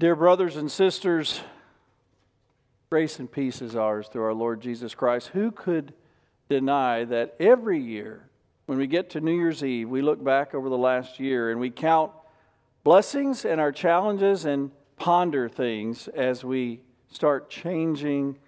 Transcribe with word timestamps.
Dear 0.00 0.16
brothers 0.16 0.56
and 0.56 0.72
sisters, 0.72 1.42
grace 2.88 3.18
and 3.18 3.30
peace 3.30 3.60
is 3.60 3.76
ours 3.76 4.08
through 4.08 4.22
our 4.22 4.32
Lord 4.32 4.62
Jesus 4.62 4.94
Christ. 4.94 5.28
Who 5.34 5.50
could 5.50 5.92
deny 6.48 7.04
that 7.04 7.36
every 7.38 7.78
year, 7.78 8.30
when 8.64 8.78
we 8.78 8.86
get 8.86 9.10
to 9.10 9.20
New 9.20 9.34
Year's 9.34 9.62
Eve, 9.62 9.90
we 9.90 10.00
look 10.00 10.24
back 10.24 10.54
over 10.54 10.70
the 10.70 10.78
last 10.78 11.20
year 11.20 11.50
and 11.50 11.60
we 11.60 11.68
count 11.68 12.12
blessings 12.82 13.44
and 13.44 13.60
our 13.60 13.72
challenges 13.72 14.46
and 14.46 14.70
ponder 14.96 15.50
things 15.50 16.08
as 16.08 16.42
we 16.42 16.80
start 17.10 17.50
changing 17.50 18.38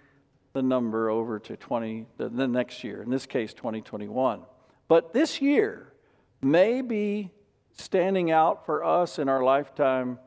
the 0.54 0.62
number 0.62 1.10
over 1.10 1.38
to 1.38 1.54
20 1.54 2.06
the, 2.16 2.30
next 2.30 2.82
year 2.82 3.02
in 3.02 3.10
this 3.10 3.26
case 3.26 3.52
2021 3.52 4.40
but 4.88 5.12
this 5.12 5.42
year 5.42 5.92
may 6.40 6.80
be 6.80 7.30
standing 7.72 8.30
out 8.30 8.64
for 8.64 8.82
us 8.82 9.18
in 9.18 9.28
our 9.28 9.42
lifetime 9.42 10.18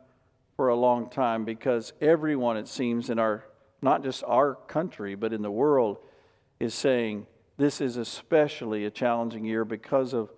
for 0.56 0.70
a 0.70 0.76
long 0.76 1.10
time 1.10 1.46
because 1.46 1.94
everyone 2.02 2.58
it 2.58 2.68
seems 2.68 3.10
in 3.10 3.20
our 3.20 3.46
not 3.82 4.04
just 4.04 4.24
our 4.25 4.56
country 4.56 5.16
but 5.16 5.34
in 5.34 5.42
the 5.42 5.52
world 5.52 5.98
is 6.60 6.74
saying 6.74 7.28
this 7.57 7.82
is 7.82 7.98
especially 7.98 8.86
a 8.86 8.92
challenging 8.92 9.46
year 9.46 9.65
because 9.65 10.14
of 10.14 10.29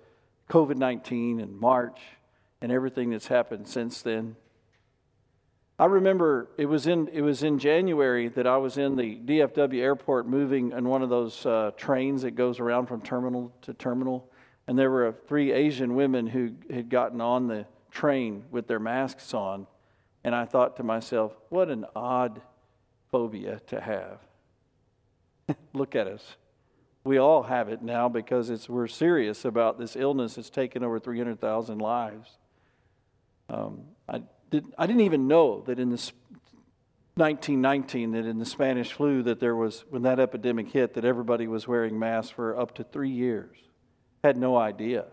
covid-19 0.50 1.41
and 1.41 1.60
march 1.60 2.00
and 2.62 2.72
everything 2.72 3.12
that's 3.12 3.27
happened 3.27 3.68
since 3.68 4.02
then. 4.02 4.36
I 5.80 5.86
remember 5.86 6.49
it 6.58 6.66
was 6.66 6.88
in 6.88 7.08
it 7.10 7.22
was 7.22 7.44
in 7.44 7.60
January 7.60 8.30
that 8.30 8.48
I 8.48 8.58
was 8.58 8.80
in 8.80 8.96
the 8.96 9.16
DFW 9.16 9.80
airport 9.80 10.27
moving 10.27 10.72
in 10.72 10.88
one 10.88 11.04
of 11.04 11.10
those 11.10 11.46
uh, 11.46 11.72
trains 11.77 12.24
that 12.24 12.32
goes 12.32 12.60
around 12.60 12.88
from 12.88 13.02
terminal 13.02 13.54
to 13.62 13.76
terminal, 13.76 14.32
and 14.68 14.77
there 14.77 14.90
were 14.90 15.13
three 15.27 15.52
Asian 15.52 15.94
women 15.94 16.26
who 16.26 16.54
had 16.74 16.90
gotten 16.90 17.22
on 17.22 17.48
the 17.48 17.68
train 17.91 18.46
with 18.49 18.68
their 18.68 18.80
masks 18.80 19.36
on, 19.36 19.68
and 20.27 20.36
I 20.36 20.44
thought 20.44 20.76
to 20.76 20.84
myself, 20.84 21.31
what 21.48 21.70
an 21.70 21.86
odd 21.95 22.41
phobia 23.09 23.62
to 23.68 23.80
have. 23.80 24.20
Look 25.74 25.96
at 25.96 26.05
us. 26.05 26.35
We 27.05 27.18
all 27.18 27.43
have 27.43 27.70
it 27.70 27.82
now 27.82 28.10
because 28.10 28.68
we're 28.68 28.87
serious 28.87 29.46
about 29.46 29.79
this 29.79 29.96
illness 29.96 30.35
that's 30.35 30.49
taken 30.49 30.84
over 30.84 30.99
300,000 30.99 31.79
lives. 31.79 32.29
Um, 33.49 33.84
I, 34.10 34.24
did, 34.52 34.65
I 34.77 34.85
didn't 34.85 35.04
even 35.04 35.29
know 35.29 35.62
that 35.62 35.79
in 35.79 35.91
this 35.91 36.12
1919 37.15 38.12
that 38.12 38.26
in 38.26 38.37
the 38.37 38.46
Spanish 38.46 38.91
flu 38.91 39.24
that 39.24 39.40
there 39.40 39.55
was 39.55 39.85
when 39.90 40.02
that 40.02 40.20
epidemic 40.20 40.68
hit 40.68 40.96
that 40.96 41.05
everybody 41.05 41.48
was 41.48 41.70
wearing 41.70 41.98
masks 41.98 42.32
for 42.32 42.59
up 42.59 42.76
to 42.76 42.84
three 42.84 43.12
years. 43.12 43.55
Had 44.26 44.35
no 44.35 44.57
idea. 44.57 45.05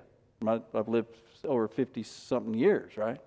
I've 0.44 0.88
lived 0.88 1.16
over 1.44 1.68
50 1.68 2.02
something 2.02 2.54
years, 2.54 2.96
right? 2.96 3.20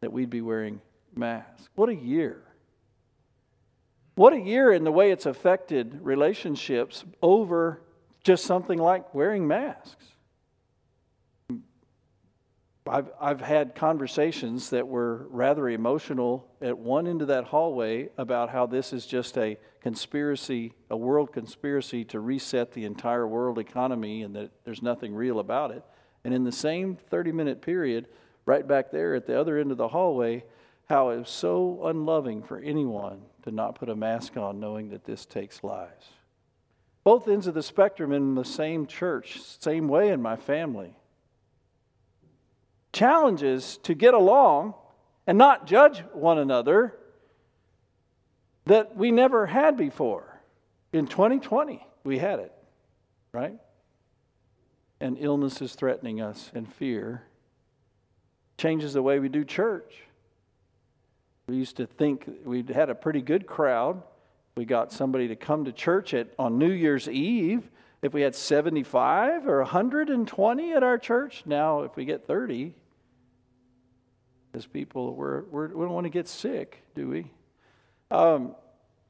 That 0.00 0.12
we'd 0.12 0.28
be 0.28 0.40
wearing 0.40 0.80
masks. 1.14 1.68
What 1.74 1.88
a 1.88 1.94
year. 1.94 2.42
What 4.14 4.32
a 4.32 4.40
year 4.40 4.72
in 4.72 4.84
the 4.84 4.92
way 4.92 5.10
it's 5.10 5.26
affected 5.26 6.00
relationships 6.02 7.04
over 7.22 7.82
just 8.22 8.44
something 8.44 8.78
like 8.78 9.14
wearing 9.14 9.46
masks. 9.46 10.04
I've, 12.86 13.10
I've 13.20 13.40
had 13.40 13.74
conversations 13.74 14.70
that 14.70 14.88
were 14.88 15.26
rather 15.30 15.68
emotional 15.68 16.48
at 16.60 16.76
one 16.76 17.06
end 17.06 17.22
of 17.22 17.28
that 17.28 17.44
hallway 17.44 18.08
about 18.18 18.50
how 18.50 18.66
this 18.66 18.92
is 18.92 19.06
just 19.06 19.38
a 19.38 19.58
conspiracy, 19.80 20.72
a 20.90 20.96
world 20.96 21.32
conspiracy 21.32 22.04
to 22.06 22.18
reset 22.18 22.72
the 22.72 22.84
entire 22.84 23.28
world 23.28 23.58
economy 23.58 24.22
and 24.22 24.34
that 24.34 24.50
there's 24.64 24.82
nothing 24.82 25.14
real 25.14 25.38
about 25.38 25.70
it. 25.70 25.84
And 26.24 26.34
in 26.34 26.44
the 26.44 26.52
same 26.52 26.96
30 26.96 27.32
minute 27.32 27.62
period, 27.62 28.08
right 28.44 28.66
back 28.66 28.90
there 28.90 29.14
at 29.14 29.26
the 29.26 29.38
other 29.38 29.56
end 29.56 29.70
of 29.70 29.76
the 29.76 29.88
hallway, 29.88 30.44
how 30.90 31.08
it 31.08 31.16
was 31.16 31.30
so 31.30 31.80
unloving 31.86 32.42
for 32.42 32.58
anyone 32.58 33.22
to 33.42 33.50
not 33.50 33.76
put 33.76 33.88
a 33.88 33.96
mask 33.96 34.36
on 34.36 34.60
knowing 34.60 34.90
that 34.90 35.04
this 35.04 35.24
takes 35.24 35.64
lives. 35.64 36.06
Both 37.02 37.26
ends 37.26 37.46
of 37.46 37.54
the 37.54 37.62
spectrum 37.62 38.12
in 38.12 38.34
the 38.34 38.44
same 38.44 38.86
church, 38.86 39.40
same 39.40 39.88
way 39.88 40.10
in 40.10 40.20
my 40.20 40.36
family 40.36 40.94
challenges 42.92 43.78
to 43.84 43.94
get 43.94 44.14
along 44.14 44.74
and 45.26 45.38
not 45.38 45.66
judge 45.66 46.00
one 46.12 46.38
another 46.38 46.94
that 48.66 48.96
we 48.96 49.10
never 49.10 49.46
had 49.46 49.76
before. 49.76 50.40
In 50.92 51.06
2020, 51.06 51.86
we 52.04 52.18
had 52.18 52.40
it, 52.40 52.52
right? 53.32 53.56
And 55.00 55.16
illness 55.18 55.62
is 55.62 55.74
threatening 55.74 56.20
us, 56.20 56.50
and 56.54 56.70
fear 56.70 57.22
changes 58.58 58.92
the 58.92 59.02
way 59.02 59.18
we 59.18 59.28
do 59.28 59.44
church. 59.44 60.02
We 61.50 61.56
used 61.56 61.78
to 61.78 61.86
think 61.86 62.30
we'd 62.44 62.68
had 62.68 62.90
a 62.90 62.94
pretty 62.94 63.20
good 63.20 63.44
crowd. 63.44 64.04
We 64.54 64.64
got 64.64 64.92
somebody 64.92 65.26
to 65.26 65.34
come 65.34 65.64
to 65.64 65.72
church 65.72 66.14
at, 66.14 66.28
on 66.38 66.58
New 66.58 66.70
Year's 66.70 67.08
Eve. 67.08 67.68
If 68.02 68.14
we 68.14 68.20
had 68.22 68.36
75 68.36 69.48
or 69.48 69.58
120 69.58 70.72
at 70.72 70.84
our 70.84 70.96
church, 70.96 71.42
now 71.46 71.80
if 71.82 71.96
we 71.96 72.04
get 72.04 72.24
30, 72.24 72.72
as 74.54 74.64
people, 74.64 75.16
we're, 75.16 75.42
we're, 75.50 75.66
we 75.66 75.72
do 75.74 75.80
not 75.80 75.90
want 75.90 76.04
to 76.04 76.10
get 76.10 76.28
sick, 76.28 76.84
do 76.94 77.08
we? 77.08 77.32
Um, 78.12 78.54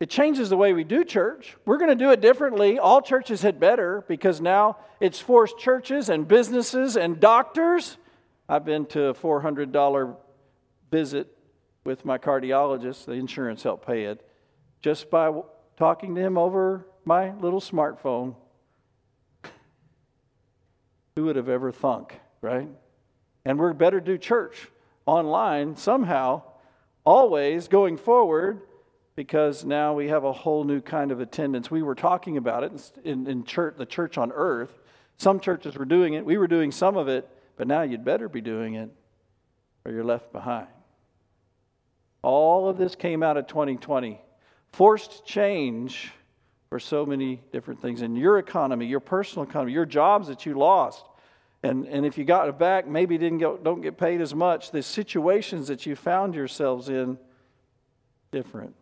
it 0.00 0.08
changes 0.08 0.48
the 0.48 0.56
way 0.56 0.72
we 0.72 0.82
do 0.82 1.04
church. 1.04 1.58
We're 1.66 1.76
going 1.76 1.90
to 1.90 1.94
do 1.94 2.10
it 2.10 2.22
differently. 2.22 2.78
All 2.78 3.02
churches 3.02 3.42
had 3.42 3.60
better 3.60 4.02
because 4.08 4.40
now 4.40 4.78
it's 4.98 5.20
forced 5.20 5.58
churches 5.58 6.08
and 6.08 6.26
businesses 6.26 6.96
and 6.96 7.20
doctors. 7.20 7.98
I've 8.48 8.64
been 8.64 8.86
to 8.86 9.08
a 9.08 9.14
$400 9.14 10.16
visit 10.90 11.36
with 11.90 12.04
my 12.04 12.18
cardiologist. 12.18 13.06
The 13.06 13.14
insurance 13.14 13.64
helped 13.64 13.84
pay 13.84 14.04
it 14.04 14.24
just 14.80 15.10
by 15.10 15.32
talking 15.76 16.14
to 16.14 16.20
him 16.20 16.38
over 16.38 16.86
my 17.04 17.34
little 17.34 17.60
smartphone. 17.60 18.36
Who 21.16 21.24
would 21.24 21.34
have 21.34 21.48
ever 21.48 21.72
thunk, 21.72 22.20
right? 22.40 22.68
And 23.44 23.58
we're 23.58 23.72
better 23.72 23.98
do 23.98 24.16
church 24.18 24.68
online 25.04 25.74
somehow, 25.74 26.42
always 27.04 27.66
going 27.66 27.96
forward, 27.96 28.60
because 29.16 29.64
now 29.64 29.92
we 29.92 30.10
have 30.10 30.22
a 30.22 30.32
whole 30.32 30.62
new 30.62 30.80
kind 30.80 31.10
of 31.10 31.18
attendance. 31.18 31.72
We 31.72 31.82
were 31.82 31.96
talking 31.96 32.36
about 32.36 32.62
it 32.62 32.92
in, 33.02 33.26
in 33.26 33.42
church, 33.42 33.74
the 33.78 33.84
church 33.84 34.16
on 34.16 34.30
earth. 34.30 34.78
Some 35.16 35.40
churches 35.40 35.76
were 35.76 35.84
doing 35.84 36.14
it, 36.14 36.24
we 36.24 36.38
were 36.38 36.46
doing 36.46 36.70
some 36.70 36.96
of 36.96 37.08
it, 37.08 37.28
but 37.56 37.66
now 37.66 37.82
you'd 37.82 38.04
better 38.04 38.28
be 38.28 38.40
doing 38.40 38.74
it 38.74 38.90
or 39.84 39.90
you're 39.90 40.04
left 40.04 40.32
behind. 40.32 40.68
All 42.22 42.68
of 42.68 42.78
this 42.78 42.94
came 42.94 43.22
out 43.22 43.36
of 43.36 43.46
2020. 43.46 44.20
Forced 44.72 45.24
change 45.24 46.12
for 46.68 46.78
so 46.78 47.04
many 47.04 47.40
different 47.52 47.80
things 47.80 48.02
in 48.02 48.14
your 48.14 48.38
economy, 48.38 48.86
your 48.86 49.00
personal 49.00 49.48
economy, 49.48 49.72
your 49.72 49.86
jobs 49.86 50.28
that 50.28 50.46
you 50.46 50.54
lost, 50.54 51.04
and, 51.62 51.86
and 51.86 52.06
if 52.06 52.16
you 52.16 52.24
got 52.24 52.48
it 52.48 52.58
back, 52.58 52.88
maybe 52.88 53.18
didn't 53.18 53.38
get, 53.38 53.62
don't 53.62 53.82
get 53.82 53.98
paid 53.98 54.20
as 54.20 54.34
much. 54.34 54.70
The 54.70 54.82
situations 54.82 55.68
that 55.68 55.84
you 55.84 55.94
found 55.94 56.34
yourselves 56.34 56.88
in, 56.88 57.18
different. 58.32 58.74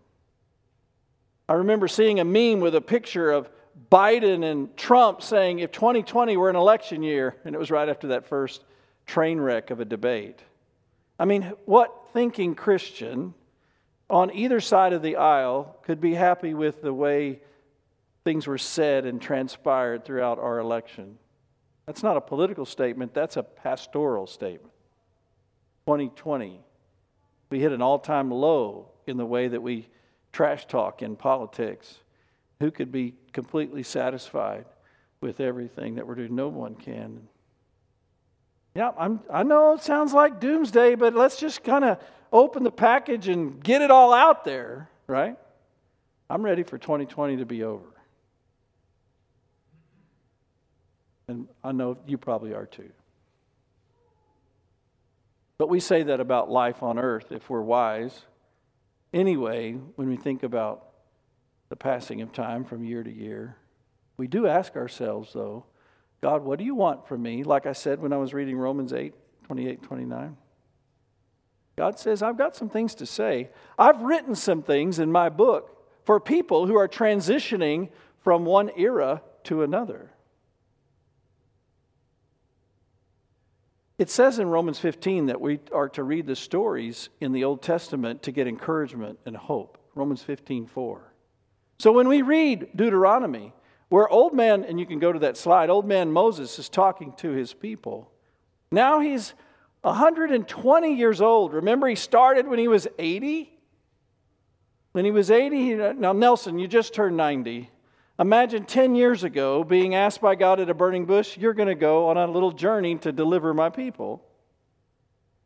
I 1.49 1.55
remember 1.55 1.89
seeing 1.89 2.21
a 2.21 2.25
meme 2.25 2.61
with 2.61 2.75
a 2.75 2.81
picture 2.81 3.33
of 3.33 3.51
Biden 3.91 4.45
and 4.45 4.77
Trump 4.77 5.23
saying, 5.23 5.61
if 5.61 5.73
2020 5.73 6.37
were 6.37 6.51
an 6.51 6.57
election 6.57 7.03
year, 7.03 7.37
and 7.45 7.55
it 7.55 7.59
was 7.59 7.71
right 7.71 7.89
after 7.89 8.09
that 8.09 8.27
first 8.27 8.63
train 9.07 9.41
wreck 9.41 9.71
of 9.71 9.81
a 9.81 9.85
debate. 9.85 10.41
I 11.19 11.25
mean, 11.25 11.53
what 11.65 12.11
thinking 12.13 12.55
Christian 12.55 13.35
on 14.09 14.33
either 14.33 14.61
side 14.61 14.93
of 14.93 15.03
the 15.03 15.17
aisle 15.17 15.77
could 15.83 16.01
be 16.01 16.15
happy 16.15 16.55
with 16.55 16.81
the 16.81 16.95
way 16.95 17.41
things 18.25 18.47
were 18.47 18.59
said 18.59 19.05
and 19.05 19.21
transpired 19.21 20.05
throughout 20.05 20.39
our 20.39 20.59
election? 20.59 21.19
That's 21.87 22.03
not 22.03 22.17
a 22.17 22.21
political 22.21 22.67
statement, 22.67 23.15
that's 23.15 23.37
a 23.37 23.43
pastoral 23.43 24.27
statement. 24.27 24.73
2020, 25.87 26.61
we 27.51 27.61
hit 27.61 27.73
an 27.73 27.81
all 27.81 27.99
time 27.99 28.31
low 28.31 28.91
in 29.07 29.17
the 29.17 29.27
way 29.27 29.49
that 29.49 29.63
we 29.63 29.89
trash 30.33 30.67
talk 30.67 31.03
in 31.03 31.17
politics. 31.17 32.01
Who 32.61 32.71
could 32.71 32.93
be 32.93 33.15
completely 33.33 33.83
satisfied 33.83 34.67
with 35.21 35.41
everything 35.41 35.95
that 35.95 36.07
we're 36.07 36.17
doing? 36.17 36.35
No 36.35 36.49
one 36.49 36.75
can. 36.75 37.29
Yeah, 38.75 38.93
I'm, 38.99 39.21
I 39.33 39.43
know 39.43 39.75
it 39.75 39.83
sounds 39.83 40.13
like 40.13 40.41
doomsday, 40.41 40.95
but 40.95 41.15
let's 41.15 41.37
just 41.37 41.65
kind 41.65 41.85
of 41.85 41.99
open 42.33 42.63
the 42.63 42.71
package 42.71 43.29
and 43.29 43.63
get 43.63 43.83
it 43.83 43.91
all 43.91 44.13
out 44.13 44.45
there, 44.45 44.89
right? 45.07 45.37
I'm 46.31 46.43
ready 46.45 46.63
for 46.63 46.79
2020 46.79 47.39
to 47.39 47.47
be 47.47 47.65
over. 47.65 47.87
And 51.29 51.49
I 51.63 51.73
know 51.73 51.99
you 52.07 52.19
probably 52.19 52.55
are 52.55 52.67
too. 52.67 52.91
But 55.59 55.69
we 55.69 55.81
say 55.81 56.05
that 56.05 56.21
about 56.21 56.51
life 56.51 56.83
on 56.83 56.99
earth 56.99 57.33
if 57.33 57.51
we're 57.51 57.63
wise. 57.63 58.23
Anyway, 59.13 59.73
when 59.97 60.09
we 60.09 60.17
think 60.17 60.43
about 60.43 60.87
the 61.69 61.77
passing 61.77 62.23
of 62.23 62.33
time 62.33 62.65
from 62.65 62.85
year 62.85 63.03
to 63.03 63.13
year, 63.13 63.57
we 64.17 64.27
do 64.27 64.47
ask 64.47 64.77
ourselves, 64.77 65.33
though, 65.33 65.65
God, 66.21 66.43
what 66.43 66.59
do 66.59 66.65
you 66.65 66.75
want 66.75 67.07
from 67.07 67.23
me? 67.23 67.45
Like 67.45 67.67
I 67.67 67.73
said 67.73 68.01
when 68.01 68.13
I 68.13 68.17
was 68.17 68.35
reading 68.35 68.57
Romans 68.57 68.93
8 68.93 69.15
28, 69.45 69.83
29. 69.83 70.37
God 71.77 71.99
says, 71.99 72.23
I've 72.23 72.37
got 72.37 72.57
some 72.57 72.69
things 72.69 72.97
to 72.97 73.07
say. 73.07 73.51
I've 73.79 74.03
written 74.03 74.35
some 74.35 74.63
things 74.63 74.99
in 74.99 75.13
my 75.13 75.29
book 75.29 75.75
for 76.05 76.19
people 76.19 76.67
who 76.67 76.77
are 76.77 76.89
transitioning 76.89 77.91
from 78.21 78.45
one 78.45 78.71
era 78.77 79.23
to 79.45 79.63
another. 79.63 80.11
It 83.97 84.11
says 84.11 84.39
in 84.39 84.49
Romans 84.49 84.79
15 84.79 85.27
that 85.27 85.41
we 85.41 85.61
are 85.73 85.89
to 85.91 86.03
read 86.03 86.27
the 86.27 86.37
stories 86.37 87.09
in 87.21 87.33
the 87.33 87.45
Old 87.45 87.63
Testament 87.63 88.23
to 88.25 88.33
get 88.33 88.47
encouragement 88.47 89.19
and 89.25 89.37
hope. 89.37 89.79
Romans 89.95 90.23
15, 90.23 90.67
4. 90.67 91.13
So 91.79 91.93
when 91.93 92.09
we 92.09 92.23
read 92.23 92.69
Deuteronomy, 92.77 93.53
where 93.89 94.09
old 94.09 94.35
man, 94.35 94.65
and 94.65 94.79
you 94.79 94.87
can 94.87 94.99
go 94.99 95.13
to 95.13 95.19
that 95.21 95.37
slide, 95.37 95.71
old 95.71 95.87
man 95.87 96.13
Moses 96.13 96.59
is 96.59 96.69
talking 96.69 97.13
to 97.19 97.31
his 97.31 97.55
people. 97.55 98.11
Now 98.71 99.01
he's 99.01 99.35
120 99.83 100.95
years 100.95 101.21
old. 101.21 101.53
Remember, 101.55 101.87
he 101.87 101.95
started 101.95 102.47
when 102.47 102.59
he 102.59 102.69
was 102.69 102.87
80? 102.99 103.51
When 104.93 105.05
he 105.05 105.11
was 105.11 105.31
80, 105.31 105.75
now 105.95 106.13
Nelson, 106.13 106.59
you 106.59 106.69
just 106.69 106.93
turned 106.93 107.17
90. 107.17 107.71
Imagine 108.19 108.65
10 108.65 108.95
years 108.97 109.23
ago 109.23 109.63
being 109.63 109.95
asked 109.95 110.21
by 110.21 110.35
God 110.35 110.59
at 110.59 110.69
a 110.69 110.75
burning 110.75 111.07
bush, 111.07 111.39
You're 111.39 111.55
going 111.55 111.69
to 111.69 111.77
go 111.77 112.09
on 112.09 112.17
a 112.17 112.27
little 112.27 112.51
journey 112.51 112.97
to 112.99 113.13
deliver 113.13 113.55
my 113.55 113.71
people. 113.71 114.23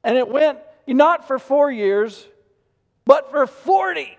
And 0.02 0.16
it 0.16 0.28
went 0.28 0.58
not 0.86 1.28
for 1.28 1.38
four 1.38 1.70
years, 1.70 2.26
but 3.04 3.30
for 3.30 3.46
40. 3.46 4.16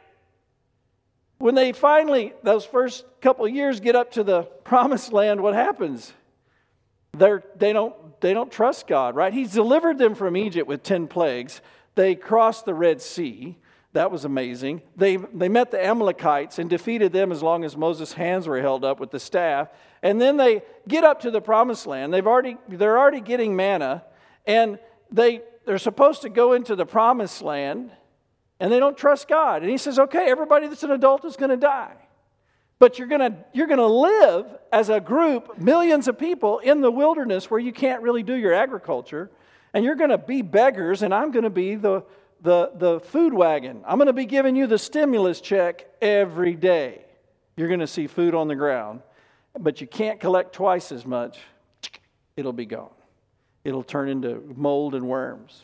When 1.44 1.56
they 1.56 1.74
finally, 1.74 2.32
those 2.42 2.64
first 2.64 3.04
couple 3.20 3.46
years, 3.50 3.82
get 3.82 3.98
up 3.98 4.12
to 4.14 4.24
the 4.24 4.44
promised 4.64 5.12
land, 5.12 5.42
what 5.42 5.54
happens? 5.54 6.14
They're, 7.18 7.44
they, 7.58 7.74
don't, 7.74 7.94
they 8.22 8.34
don't 8.34 8.50
trust 8.50 8.88
God, 8.88 9.14
right? 9.14 9.34
He's 9.34 9.52
delivered 9.52 9.98
them 9.98 10.16
from 10.16 10.38
Egypt 10.38 10.70
with 10.70 10.84
10 10.84 11.10
plagues. 11.10 11.60
They 11.96 12.16
crossed 12.16 12.64
the 12.64 12.74
Red 12.74 13.02
Sea. 13.02 13.58
That 13.92 14.10
was 14.10 14.24
amazing. 14.24 14.84
They, 14.96 15.18
they 15.18 15.50
met 15.50 15.70
the 15.70 15.86
Amalekites 15.86 16.60
and 16.60 16.70
defeated 16.70 17.12
them 17.12 17.30
as 17.30 17.44
long 17.44 17.66
as 17.66 17.76
Moses' 17.76 18.14
hands 18.14 18.48
were 18.48 18.62
held 18.62 18.86
up 18.86 19.02
with 19.02 19.12
the 19.12 19.20
staff. 19.20 19.68
And 20.02 20.22
then 20.22 20.38
they 20.38 20.62
get 20.88 21.04
up 21.04 21.20
to 21.24 21.30
the 21.30 21.42
promised 21.42 21.86
land. 21.86 22.14
They've 22.14 22.26
already, 22.26 22.56
they're 22.70 22.98
already 22.98 23.20
getting 23.20 23.54
manna, 23.54 24.06
and 24.48 24.80
they, 25.12 25.42
they're 25.66 25.78
supposed 25.78 26.22
to 26.22 26.30
go 26.30 26.54
into 26.54 26.78
the 26.78 26.86
promised 26.86 27.42
land, 27.42 27.92
and 28.64 28.72
they 28.72 28.80
don't 28.80 28.98
trust 28.98 29.28
God. 29.28 29.62
And 29.62 29.70
he 29.70 29.78
says, 29.78 30.00
okay, 30.00 30.28
everybody 30.30 30.68
that's 30.68 30.84
an 30.84 30.92
adult 30.92 31.26
is 31.26 31.36
going 31.36 31.50
to 31.50 31.58
die. 31.58 31.92
But 32.80 32.98
you're 32.98 33.10
going 33.10 33.44
you're 33.52 33.68
to 33.68 33.86
live 33.86 34.46
as 34.72 34.88
a 34.88 35.02
group, 35.02 35.58
millions 35.58 36.08
of 36.08 36.18
people 36.18 36.60
in 36.60 36.80
the 36.80 36.90
wilderness 36.90 37.52
where 37.52 37.60
you 37.60 37.74
can't 37.74 38.02
really 38.02 38.24
do 38.24 38.34
your 38.34 38.54
agriculture, 38.54 39.30
and 39.74 39.84
you're 39.84 39.96
going 39.96 40.12
to 40.12 40.18
be 40.18 40.42
beggars, 40.42 41.02
and 41.02 41.14
I'm 41.14 41.32
going 41.32 41.44
to 41.44 41.50
be 41.50 41.76
the 41.76 42.04
the, 42.40 42.72
the 42.76 43.00
food 43.02 43.34
wagon. 43.34 43.82
I'm 43.86 43.98
going 43.98 44.08
to 44.08 44.14
be 44.14 44.26
giving 44.26 44.56
you 44.56 44.66
the 44.66 44.78
stimulus 44.78 45.42
check 45.42 45.86
every 46.02 46.56
day. 46.56 47.02
You're 47.58 47.70
going 47.70 47.82
to 47.82 47.88
see 47.88 48.08
food 48.08 48.34
on 48.34 48.48
the 48.48 48.56
ground, 48.56 49.02
but 49.60 49.82
you 49.82 49.88
can't 49.88 50.22
collect 50.22 50.54
twice 50.54 50.94
as 50.94 51.06
much. 51.06 51.40
It'll 52.38 52.54
be 52.54 52.66
gone. 52.66 52.90
It'll 53.66 53.84
turn 53.84 54.08
into 54.08 54.42
mold 54.56 54.96
and 54.96 55.08
worms. 55.08 55.64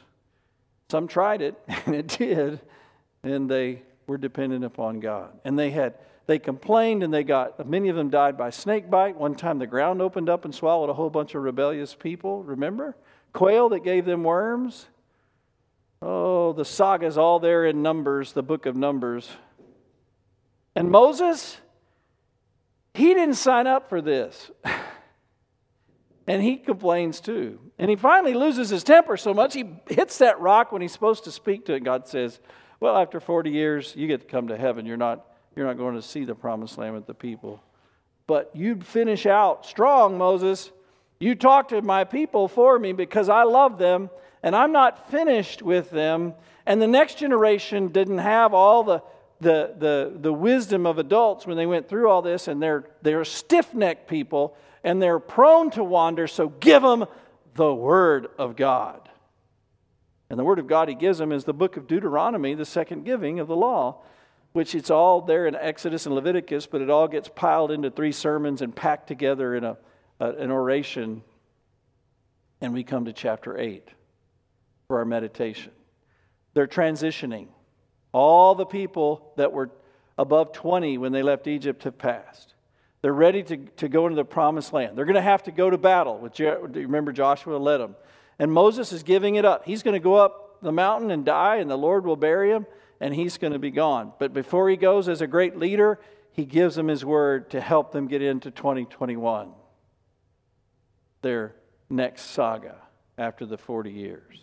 Some 0.90 1.08
tried 1.08 1.42
it, 1.42 1.56
and 1.86 1.96
it 1.96 2.08
did, 2.08 2.60
and 3.24 3.50
they 3.50 3.84
were 4.08 4.18
dependent 4.18 4.64
upon 4.64 5.00
God. 5.00 5.40
And 5.46 5.58
they 5.58 5.72
had 5.72 5.96
they 6.30 6.38
complained 6.38 7.02
and 7.02 7.12
they 7.12 7.24
got 7.24 7.68
many 7.68 7.90
of 7.90 7.96
them 7.96 8.10
died 8.12 8.38
by 8.38 8.52
snake 8.52 8.90
bite. 8.90 9.16
One 9.16 9.34
time 9.34 9.58
the 9.58 9.66
ground 9.66 10.00
opened 10.02 10.30
up 10.30 10.46
and 10.46 10.54
swallowed 10.54 10.90
a 10.90 10.94
whole 10.94 11.10
bunch 11.10 11.34
of 11.34 11.42
rebellious 11.42 11.96
people. 11.96 12.44
Remember? 12.44 12.96
Quail 13.34 13.70
that 13.70 13.84
gave 13.84 14.06
them 14.06 14.24
worms. 14.24 14.88
Oh, 16.02 16.54
the 16.54 16.66
saga's 16.66 17.18
all 17.18 17.40
there 17.40 17.66
in 17.66 17.82
Numbers, 17.82 18.34
the 18.34 18.44
book 18.44 18.66
of 18.66 18.76
Numbers. 18.76 19.30
And 20.76 20.92
Moses, 20.92 21.58
he 22.94 23.14
didn't 23.14 23.36
sign 23.36 23.68
up 23.68 23.90
for 23.90 24.02
this. 24.02 24.52
and 26.28 26.44
he 26.44 26.58
complains 26.58 27.20
too. 27.20 27.60
And 27.80 27.90
he 27.90 27.96
finally 27.96 28.34
loses 28.34 28.70
his 28.70 28.84
temper 28.84 29.18
so 29.18 29.34
much 29.34 29.56
he 29.56 29.66
hits 29.90 30.20
that 30.20 30.40
rock 30.40 30.72
when 30.72 30.82
he's 30.82 30.94
supposed 30.94 31.24
to 31.24 31.32
speak 31.32 31.66
to 31.66 31.74
it. 31.74 31.84
God 31.84 32.08
says, 32.08 32.40
Well, 32.80 32.98
after 32.98 33.20
40 33.20 33.50
years, 33.50 33.94
you 33.96 34.08
get 34.08 34.22
to 34.22 34.28
come 34.28 34.48
to 34.48 34.58
heaven. 34.58 34.86
You're 34.86 34.98
not, 34.98 35.26
you're 35.56 35.66
not 35.66 35.78
going 35.78 35.96
to 35.96 36.02
see 36.02 36.24
the 36.24 36.36
promised 36.36 36.78
land 36.78 36.94
with 36.94 37.08
the 37.08 37.14
people. 37.14 37.62
But 38.28 38.52
you 38.54 38.80
finish 38.82 39.26
out 39.26 39.66
strong, 39.66 40.18
Moses. 40.18 40.72
You 41.20 41.36
talk 41.36 41.70
to 41.70 41.82
my 41.82 42.04
people 42.04 42.48
for 42.48 42.80
me 42.80 42.94
because 42.94 43.28
I 43.28 43.44
love 43.44 43.78
them 43.78 44.10
and 44.44 44.56
I'm 44.56 44.72
not 44.72 45.12
finished 45.12 45.62
with 45.62 45.90
them. 45.90 46.34
And 46.66 46.82
the 46.82 46.88
next 46.88 47.18
generation 47.18 47.90
didn't 47.90 48.20
have 48.20 48.54
all 48.54 48.84
the, 48.84 49.02
the, 49.42 49.74
the, 49.78 50.14
the 50.16 50.34
wisdom 50.34 50.86
of 50.86 50.98
adults 50.98 51.46
when 51.46 51.58
they 51.58 51.66
went 51.66 51.90
through 51.90 52.10
all 52.10 52.22
this, 52.22 52.48
and 52.48 52.62
they're, 52.62 52.86
they're 53.02 53.26
stiff 53.26 53.74
necked 53.74 54.08
people 54.08 54.56
and 54.84 55.02
they're 55.02 55.20
prone 55.20 55.72
to 55.72 55.84
wander, 55.84 56.26
so 56.28 56.48
give 56.48 56.82
them 56.82 57.06
the 57.56 57.74
Word 57.74 58.28
of 58.38 58.56
God. 58.56 59.10
And 60.30 60.38
the 60.38 60.44
Word 60.44 60.60
of 60.60 60.68
God 60.68 60.90
He 60.90 60.96
gives 60.96 61.18
them 61.18 61.32
is 61.32 61.44
the 61.44 61.54
book 61.54 61.78
of 61.78 61.88
Deuteronomy, 61.88 62.54
the 62.54 62.66
second 62.66 63.04
giving 63.04 63.40
of 63.40 63.48
the 63.48 63.56
law, 63.56 64.02
which 64.54 64.76
it's 64.76 64.90
all 64.90 65.22
there 65.22 65.48
in 65.48 65.56
Exodus 65.56 66.06
and 66.06 66.16
Leviticus, 66.16 66.68
but 66.68 66.82
it 66.82 66.90
all 66.90 67.08
gets 67.08 67.30
piled 67.30 67.72
into 67.72 67.90
three 67.90 68.12
sermons 68.12 68.62
and 68.62 68.76
packed 68.76 69.08
together 69.08 69.56
in 69.56 69.64
a, 69.64 69.78
a 70.20 70.32
an 70.34 70.52
oration. 70.52 71.24
And 72.62 72.74
we 72.74 72.84
come 72.84 73.06
to 73.06 73.14
chapter 73.14 73.58
8 73.58 73.88
for 74.88 74.98
our 75.00 75.06
meditation. 75.06 75.72
They're 76.54 76.68
transitioning. 76.68 77.48
All 78.12 78.56
the 78.56 78.66
people 78.66 79.34
that 79.38 79.54
were 79.54 79.70
above 80.18 80.52
20 80.52 80.98
when 80.98 81.12
they 81.12 81.24
left 81.24 81.48
Egypt 81.48 81.84
have 81.84 81.98
passed. 81.98 82.54
They're 83.02 83.14
ready 83.14 83.44
to, 83.44 83.58
to 83.58 83.88
go 83.88 84.08
into 84.08 84.18
the 84.18 84.26
promised 84.26 84.74
land. 84.74 84.98
They're 84.98 85.06
going 85.06 85.16
to 85.16 85.22
have 85.22 85.44
to 85.44 85.52
go 85.52 85.70
to 85.70 85.78
battle. 85.78 86.18
With, 86.18 86.34
do 86.34 86.44
you 86.44 86.58
remember, 86.74 87.14
Joshua 87.14 87.56
led 87.56 87.78
them. 87.78 87.96
And 88.40 88.52
Moses 88.52 88.94
is 88.94 89.04
giving 89.04 89.36
it 89.36 89.46
up. 89.46 89.66
He's 89.66 89.84
going 89.84 89.94
to 89.94 90.00
go 90.00 90.16
up 90.16 90.62
the 90.62 90.72
mountain 90.72 91.12
and 91.12 91.26
die, 91.26 91.58
and 91.58 91.70
the 91.70 91.78
Lord 91.78 92.06
will 92.06 92.16
bury 92.16 92.52
him, 92.52 92.66
and 93.00 93.14
he's 93.14 93.38
going 93.38 93.54
to 93.54 93.60
be 93.60 93.72
gone. 93.72 94.14
But 94.18 94.34
before 94.34 94.70
he 94.70 94.78
goes 94.78 95.08
as 95.08 95.22
a 95.22 95.28
great 95.28 95.58
leader, 95.58 96.00
he 96.32 96.46
gives 96.46 96.76
them 96.76 96.88
his 96.88 97.04
word 97.04 97.50
to 97.52 97.62
help 97.62 97.92
them 97.92 98.08
get 98.08 98.22
into 98.22 98.52
2021, 98.52 99.52
their 101.22 101.56
next 101.90 102.24
saga 102.24 102.78
after 103.18 103.46
the 103.46 103.58
40 103.58 103.92
years. 103.92 104.40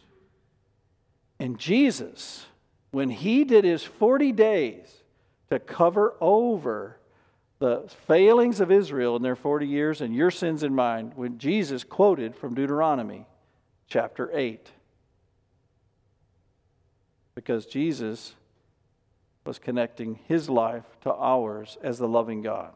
And 1.38 1.58
Jesus, 1.58 2.46
when 2.90 3.10
he 3.10 3.44
did 3.44 3.64
his 3.64 3.82
40 3.82 4.32
days 4.32 5.02
to 5.50 5.58
cover 5.58 6.14
over 6.20 6.98
the 7.58 7.84
failings 8.06 8.60
of 8.60 8.70
Israel 8.70 9.16
in 9.16 9.22
their 9.22 9.36
40 9.36 9.66
years 9.66 10.00
and 10.00 10.14
your 10.14 10.30
sins 10.30 10.62
and 10.62 10.74
mine, 10.74 11.12
when 11.14 11.38
Jesus 11.38 11.84
quoted 11.84 12.34
from 12.34 12.54
Deuteronomy 12.54 13.26
chapter 13.88 14.30
8. 14.32 14.70
Because 17.34 17.66
Jesus 17.66 18.34
was 19.44 19.58
connecting 19.58 20.18
his 20.26 20.48
life 20.48 20.84
to 21.02 21.14
ours 21.14 21.78
as 21.82 21.98
the 21.98 22.08
loving 22.08 22.42
God. 22.42 22.72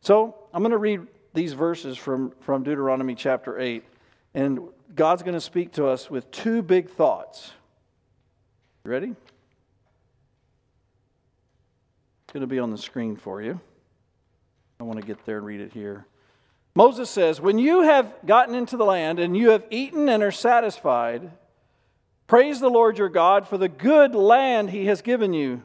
So 0.00 0.34
I'm 0.52 0.62
going 0.62 0.72
to 0.72 0.78
read 0.78 1.00
these 1.34 1.52
verses 1.52 1.96
from, 1.96 2.32
from 2.40 2.64
Deuteronomy 2.64 3.14
chapter 3.14 3.58
8, 3.58 3.84
and 4.34 4.60
God's 4.94 5.22
going 5.22 5.34
to 5.34 5.40
speak 5.40 5.72
to 5.72 5.86
us 5.86 6.10
with 6.10 6.30
two 6.30 6.62
big 6.62 6.90
thoughts. 6.90 7.52
Ready? 8.84 9.14
It's 12.30 12.32
going 12.32 12.40
to 12.40 12.46
be 12.46 12.58
on 12.58 12.70
the 12.70 12.78
screen 12.78 13.16
for 13.16 13.42
you. 13.42 13.60
I 14.80 14.84
want 14.84 14.98
to 15.00 15.06
get 15.06 15.24
there 15.26 15.38
and 15.38 15.46
read 15.46 15.60
it 15.60 15.72
here. 15.72 16.06
Moses 16.74 17.10
says, 17.10 17.40
When 17.40 17.58
you 17.58 17.82
have 17.82 18.14
gotten 18.24 18.54
into 18.54 18.76
the 18.76 18.84
land 18.84 19.18
and 19.18 19.36
you 19.36 19.50
have 19.50 19.64
eaten 19.70 20.08
and 20.08 20.22
are 20.22 20.30
satisfied, 20.30 21.32
praise 22.26 22.60
the 22.60 22.70
Lord 22.70 22.98
your 22.98 23.08
God 23.08 23.48
for 23.48 23.58
the 23.58 23.68
good 23.68 24.14
land 24.14 24.70
he 24.70 24.86
has 24.86 25.02
given 25.02 25.32
you. 25.32 25.62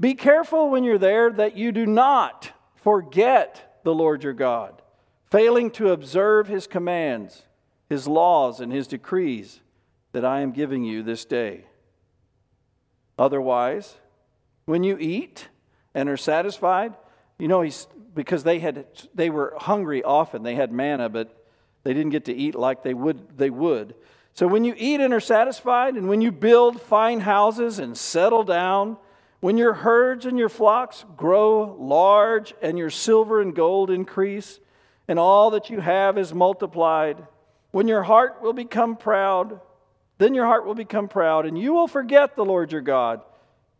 Be 0.00 0.14
careful 0.14 0.70
when 0.70 0.84
you're 0.84 0.98
there 0.98 1.30
that 1.30 1.56
you 1.56 1.72
do 1.72 1.86
not 1.86 2.52
forget 2.76 3.80
the 3.84 3.94
Lord 3.94 4.22
your 4.22 4.32
God, 4.32 4.82
failing 5.30 5.70
to 5.72 5.90
observe 5.90 6.48
his 6.48 6.66
commands, 6.66 7.44
his 7.88 8.06
laws, 8.06 8.60
and 8.60 8.72
his 8.72 8.86
decrees 8.86 9.60
that 10.12 10.24
I 10.24 10.40
am 10.40 10.52
giving 10.52 10.84
you 10.84 11.02
this 11.02 11.24
day. 11.24 11.64
Otherwise, 13.18 13.96
when 14.66 14.82
you 14.82 14.98
eat 14.98 15.48
and 15.94 16.08
are 16.08 16.16
satisfied, 16.16 16.94
you 17.38 17.48
know, 17.48 17.62
he's, 17.62 17.86
because 18.16 18.42
they, 18.42 18.58
had, 18.58 18.86
they 19.14 19.30
were 19.30 19.54
hungry 19.56 20.02
often. 20.02 20.42
They 20.42 20.56
had 20.56 20.72
manna, 20.72 21.08
but 21.08 21.28
they 21.84 21.94
didn't 21.94 22.10
get 22.10 22.24
to 22.24 22.34
eat 22.34 22.56
like 22.56 22.82
they 22.82 22.94
would, 22.94 23.38
they 23.38 23.50
would. 23.50 23.94
So 24.34 24.48
when 24.48 24.64
you 24.64 24.74
eat 24.76 25.00
and 25.00 25.14
are 25.14 25.20
satisfied, 25.20 25.94
and 25.94 26.08
when 26.08 26.20
you 26.20 26.32
build 26.32 26.80
fine 26.82 27.20
houses 27.20 27.78
and 27.78 27.96
settle 27.96 28.42
down, 28.42 28.96
when 29.40 29.56
your 29.56 29.74
herds 29.74 30.26
and 30.26 30.36
your 30.36 30.48
flocks 30.48 31.04
grow 31.16 31.76
large, 31.78 32.52
and 32.60 32.76
your 32.76 32.90
silver 32.90 33.40
and 33.40 33.54
gold 33.54 33.90
increase, 33.90 34.58
and 35.06 35.18
all 35.18 35.50
that 35.50 35.70
you 35.70 35.80
have 35.80 36.18
is 36.18 36.34
multiplied, 36.34 37.24
when 37.70 37.86
your 37.86 38.02
heart 38.02 38.42
will 38.42 38.52
become 38.52 38.96
proud, 38.96 39.60
Then 40.18 40.34
your 40.34 40.46
heart 40.46 40.66
will 40.66 40.74
become 40.74 41.08
proud, 41.08 41.46
and 41.46 41.58
you 41.58 41.74
will 41.74 41.88
forget 41.88 42.36
the 42.36 42.44
Lord 42.44 42.72
your 42.72 42.80
God, 42.80 43.20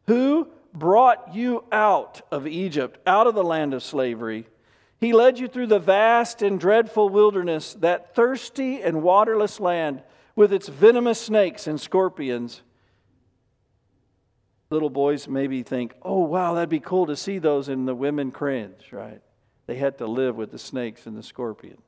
who 0.07 0.49
brought 0.79 1.35
you 1.35 1.65
out 1.73 2.23
of 2.31 2.47
Egypt, 2.47 2.99
out 3.07 3.27
of 3.27 3.35
the 3.35 3.45
land 3.45 3.75
of 3.75 3.83
slavery. 3.83 4.47
He 4.99 5.13
led 5.13 5.39
you 5.39 5.49
through 5.49 5.67
the 5.67 5.79
vast 5.79 6.43
and 6.43 6.59
dreadful 6.59 7.09
wilderness, 7.09 7.75
that 7.81 8.15
thirsty 8.15 8.83
and 8.83 9.03
waterless 9.03 9.61
land 9.61 10.03
with 10.35 10.53
its 10.53 10.69
venomous 10.69 11.21
snakes 11.21 11.67
and 11.67 11.81
scorpions. 11.81 12.63
Little 14.71 14.91
boys 14.91 15.29
maybe 15.29 15.63
think, 15.63 15.95
oh, 16.03 16.25
wow, 16.25 16.55
that'd 16.55 16.69
be 16.69 16.81
cool 16.81 17.07
to 17.07 17.17
see 17.17 17.39
those, 17.39 17.69
and 17.69 17.87
the 17.87 17.95
women 17.95 18.31
cringe, 18.31 18.91
right? 18.91 19.21
They 19.67 19.77
had 19.77 19.99
to 19.99 20.07
live 20.07 20.37
with 20.37 20.51
the 20.51 20.59
snakes 20.59 21.07
and 21.07 21.17
the 21.17 21.23
scorpions. 21.23 21.83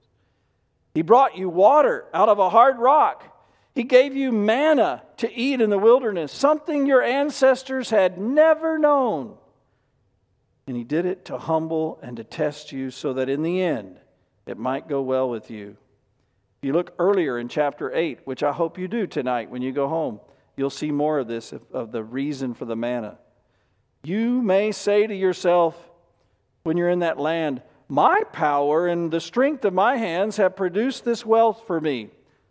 He 0.95 1.03
brought 1.03 1.37
you 1.37 1.49
water 1.49 2.07
out 2.13 2.29
of 2.29 2.39
a 2.39 2.51
hard 2.51 2.79
rock. 2.79 3.38
He 3.79 3.85
gave 3.85 4.17
you 4.17 4.33
manna 4.33 5.05
to 5.19 5.33
eat 5.33 5.61
in 5.61 5.71
the 5.71 5.79
wilderness, 5.79 6.33
something 6.33 6.85
your 6.85 7.01
ancestors 7.01 7.91
had 7.91 8.19
never 8.19 8.77
known. 8.77 9.37
And 10.67 10.77
He 10.77 10.83
did 10.83 11.07
it 11.07 11.27
to 11.27 11.39
humble 11.39 12.01
and 12.03 12.17
to 12.17 12.25
test 12.25 12.73
you 12.73 12.91
so 12.91 13.13
that 13.13 13.29
in 13.29 13.43
the 13.43 13.63
end 13.63 14.01
it 14.47 14.59
might 14.59 14.89
go 14.89 15.01
well 15.01 15.31
with 15.31 15.49
you. 15.49 15.77
If 16.61 16.67
you 16.67 16.73
look 16.73 16.93
earlier 16.99 17.39
in 17.39 17.47
chapter 17.47 17.95
8, 17.95 18.23
which 18.25 18.43
I 18.43 18.51
hope 18.51 18.79
you 18.79 18.89
do 18.89 19.07
tonight 19.07 19.49
when 19.49 19.63
you 19.63 19.71
go 19.71 19.87
home, 19.87 20.19
you'll 20.57 20.71
see 20.71 20.91
more 20.91 21.21
of 21.21 21.29
this, 21.29 21.55
of 21.73 21.93
the 21.93 22.03
reason 22.03 22.55
for 22.55 22.65
the 22.65 22.75
manna. 22.75 23.17
You 24.03 24.43
may 24.43 24.73
say 24.73 25.07
to 25.07 25.15
yourself 25.15 25.77
when 26.65 26.77
you're 26.77 26.91
in 26.91 26.99
that 26.99 27.21
land, 27.21 27.63
My 27.87 28.25
power 28.33 28.89
and 28.89 29.13
the 29.13 29.21
strength 29.21 29.65
of 29.65 29.73
my 29.73 29.99
hands 29.99 30.37
have 30.39 30.57
produced 30.57 31.05
this 31.05 31.25
wealth 31.25 31.63
for 31.65 31.81
me. 31.81 32.11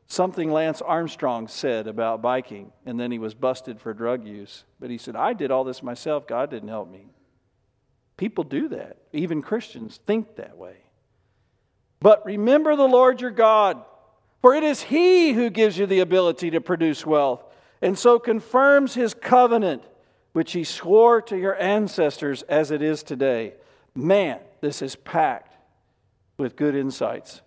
Something 0.09 0.51
Lance 0.51 0.81
Armstrong 0.81 1.49
said 1.49 1.85
about 1.85 2.21
biking, 2.21 2.71
and 2.85 2.97
then 2.97 3.11
he 3.11 3.19
was 3.19 3.33
busted 3.33 3.81
for 3.81 3.93
drug 3.93 4.25
use. 4.25 4.63
But 4.79 4.89
he 4.89 4.97
said, 4.97 5.17
I 5.17 5.33
did 5.33 5.51
all 5.51 5.65
this 5.65 5.83
myself, 5.83 6.25
God 6.25 6.49
didn't 6.49 6.69
help 6.69 6.89
me. 6.89 7.07
People 8.15 8.45
do 8.45 8.69
that. 8.69 8.97
Even 9.11 9.41
Christians 9.41 9.99
think 10.07 10.37
that 10.37 10.57
way. 10.57 10.77
But 11.99 12.25
remember 12.25 12.75
the 12.75 12.87
Lord 12.87 13.19
your 13.19 13.31
God, 13.31 13.83
for 14.41 14.55
it 14.55 14.63
is 14.63 14.83
He 14.83 15.33
who 15.33 15.49
gives 15.49 15.77
you 15.77 15.85
the 15.85 15.99
ability 15.99 16.51
to 16.51 16.61
produce 16.61 17.05
wealth, 17.05 17.43
and 17.81 17.97
so 17.97 18.17
confirms 18.17 18.93
His 18.93 19.13
covenant, 19.13 19.83
which 20.31 20.53
He 20.53 20.63
swore 20.63 21.21
to 21.23 21.37
your 21.37 21.61
ancestors 21.61 22.43
as 22.43 22.71
it 22.71 22.81
is 22.81 23.03
today. 23.03 23.55
Man, 23.93 24.39
this 24.61 24.81
is 24.81 24.95
packed 24.95 25.55
with 26.37 26.55
good 26.55 26.75
insights. 26.75 27.41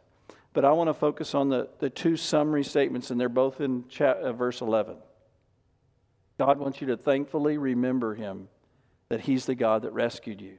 But 0.53 0.65
I 0.65 0.73
want 0.73 0.89
to 0.89 0.95
focus 0.95 1.35
on 1.35 1.49
the, 1.49 1.69
the 1.79 1.91
two 1.91 2.17
summary 2.17 2.65
statements, 2.65 3.11
and 3.11 3.21
they're 3.21 3.29
both 3.29 3.61
in 3.61 3.85
uh, 4.01 4.33
verse 4.33 4.61
11. 4.61 4.97
God 6.39 6.59
wants 6.59 6.81
you 6.81 6.89
to 6.89 6.97
thankfully 6.97 7.59
remember 7.59 8.15
Him, 8.15 8.49
that 9.09 9.21
He's 9.21 9.47
the 9.47 9.55
God 9.55 9.83
that 9.83 9.93
rescued 9.93 10.41
you. 10.41 10.57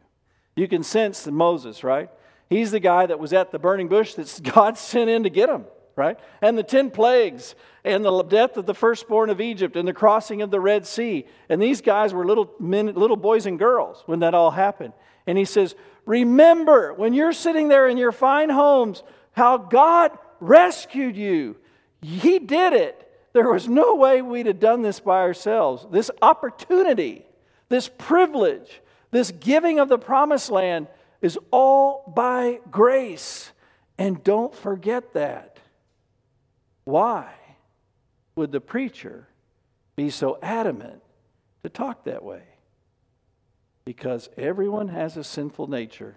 You 0.55 0.67
can 0.67 0.83
sense 0.83 1.27
Moses, 1.27 1.83
right? 1.83 2.09
He's 2.49 2.71
the 2.71 2.79
guy 2.79 3.05
that 3.05 3.19
was 3.19 3.33
at 3.33 3.51
the 3.51 3.59
burning 3.59 3.87
bush 3.87 4.13
that 4.15 4.39
God 4.53 4.77
sent 4.77 5.09
in 5.09 5.23
to 5.23 5.29
get 5.29 5.49
him, 5.49 5.65
right? 5.95 6.19
And 6.41 6.57
the 6.57 6.63
10 6.63 6.91
plagues, 6.91 7.55
and 7.83 8.03
the 8.03 8.23
death 8.23 8.57
of 8.57 8.65
the 8.65 8.75
firstborn 8.75 9.29
of 9.29 9.41
Egypt, 9.41 9.75
and 9.75 9.87
the 9.87 9.93
crossing 9.93 10.41
of 10.41 10.51
the 10.51 10.59
Red 10.59 10.85
Sea. 10.85 11.25
And 11.49 11.61
these 11.61 11.81
guys 11.81 12.13
were 12.13 12.25
little, 12.25 12.51
men, 12.59 12.87
little 12.93 13.17
boys 13.17 13.45
and 13.45 13.57
girls 13.57 14.03
when 14.05 14.19
that 14.19 14.33
all 14.33 14.51
happened. 14.51 14.93
And 15.25 15.37
he 15.37 15.45
says, 15.45 15.75
Remember, 16.05 16.93
when 16.93 17.13
you're 17.13 17.31
sitting 17.31 17.69
there 17.69 17.87
in 17.87 17.97
your 17.97 18.11
fine 18.11 18.49
homes, 18.49 19.03
how 19.33 19.57
God 19.57 20.17
rescued 20.39 21.15
you. 21.15 21.57
He 22.01 22.39
did 22.39 22.73
it. 22.73 23.07
There 23.33 23.49
was 23.49 23.67
no 23.67 23.95
way 23.95 24.21
we'd 24.21 24.47
have 24.47 24.59
done 24.59 24.81
this 24.81 24.99
by 24.99 25.21
ourselves. 25.21 25.85
This 25.91 26.11
opportunity, 26.21 27.25
this 27.69 27.89
privilege, 27.97 28.81
this 29.11 29.31
giving 29.31 29.79
of 29.79 29.87
the 29.87 29.97
promised 29.97 30.51
land 30.51 30.87
is 31.21 31.37
all 31.51 32.11
by 32.13 32.59
grace. 32.69 33.51
And 33.97 34.23
don't 34.23 34.53
forget 34.53 35.13
that. 35.13 35.59
Why 36.83 37.31
would 38.35 38.51
the 38.51 38.59
preacher 38.59 39.27
be 39.95 40.09
so 40.09 40.39
adamant 40.41 41.01
to 41.63 41.69
talk 41.69 42.03
that 42.05 42.23
way? 42.23 42.43
Because 43.85 44.29
everyone 44.37 44.89
has 44.89 45.15
a 45.15 45.23
sinful 45.23 45.67
nature 45.67 46.15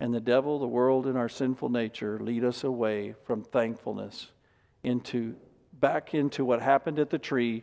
and 0.00 0.14
the 0.14 0.20
devil, 0.20 0.58
the 0.58 0.66
world, 0.66 1.06
and 1.06 1.16
our 1.16 1.28
sinful 1.28 1.68
nature 1.68 2.18
lead 2.18 2.42
us 2.42 2.64
away 2.64 3.14
from 3.24 3.44
thankfulness 3.44 4.28
into 4.82 5.36
back 5.78 6.14
into 6.14 6.44
what 6.44 6.60
happened 6.60 6.98
at 6.98 7.10
the 7.10 7.18
tree, 7.18 7.62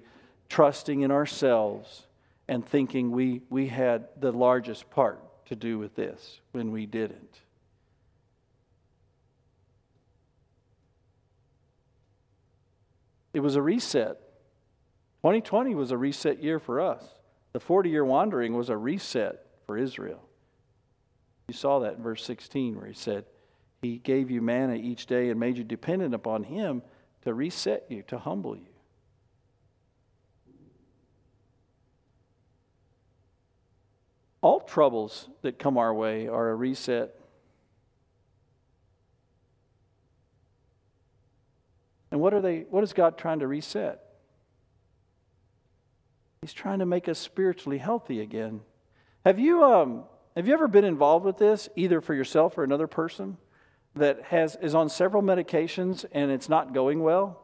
trusting 0.50 1.02
in 1.02 1.12
ourselves 1.12 2.06
and 2.48 2.66
thinking 2.66 3.12
we, 3.12 3.42
we 3.50 3.68
had 3.68 4.08
the 4.20 4.32
largest 4.32 4.90
part 4.90 5.20
to 5.46 5.56
do 5.56 5.78
with 5.78 5.96
this 5.96 6.40
when 6.52 6.72
we 6.72 6.86
didn't. 6.86 7.42
It 13.34 13.42
was 13.42 13.56
a 13.56 13.62
reset. 13.62 14.18
2020 15.22 15.76
was 15.76 15.92
a 15.92 15.98
reset 15.98 16.42
year 16.42 16.60
for 16.60 16.82
us. 16.82 17.04
The 17.54 17.60
40 17.60 17.90
year 17.90 18.06
wandering 18.06 18.56
was 18.56 18.70
a 18.70 18.78
reset 18.78 19.46
for 19.66 19.78
Israel. 19.78 20.27
You 21.48 21.54
saw 21.54 21.80
that 21.80 21.96
in 21.96 22.04
verse 22.04 22.24
16 22.26 22.76
where 22.76 22.88
he 22.88 22.94
said, 22.94 23.24
He 23.82 24.00
gave 24.00 24.30
you 24.30 24.42
manna 24.42 24.76
each 24.76 25.06
day 25.06 25.30
and 25.30 25.40
made 25.40 25.58
you 25.58 25.64
dependent 25.64 26.14
upon 26.14 26.44
Him 26.44 26.82
to 27.22 27.34
reset 27.34 27.86
you, 27.90 28.04
to 28.04 28.18
humble 28.18 28.56
you. 28.56 28.68
All 34.42 34.60
troubles 34.60 35.30
that 35.42 35.58
come 35.58 35.78
our 35.78 35.94
way 35.94 36.28
are 36.28 36.50
a 36.50 36.56
reset. 36.56 37.16
And 42.12 42.20
what 42.20 42.34
are 42.34 42.42
they 42.42 42.66
what 42.70 42.84
is 42.84 42.94
God 42.94 43.18
trying 43.18 43.40
to 43.40 43.48
reset? 43.48 44.04
He's 46.42 46.54
trying 46.54 46.80
to 46.80 46.86
make 46.86 47.08
us 47.10 47.18
spiritually 47.18 47.78
healthy 47.78 48.22
again. 48.22 48.62
Have 49.26 49.40
you 49.40 49.64
um, 49.64 50.04
have 50.38 50.48
you 50.48 50.54
ever 50.54 50.68
been 50.68 50.86
involved 50.86 51.26
with 51.26 51.38
this, 51.38 51.68
either 51.76 52.00
for 52.00 52.14
yourself 52.14 52.58
or 52.60 52.64
another 52.64 52.86
person, 52.86 53.38
that 53.96 54.22
has, 54.26 54.56
is 54.62 54.76
on 54.76 54.88
several 54.88 55.24
medications 55.24 56.06
and 56.12 56.30
it's 56.30 56.48
not 56.48 56.76
going 56.76 57.02
well? 57.02 57.44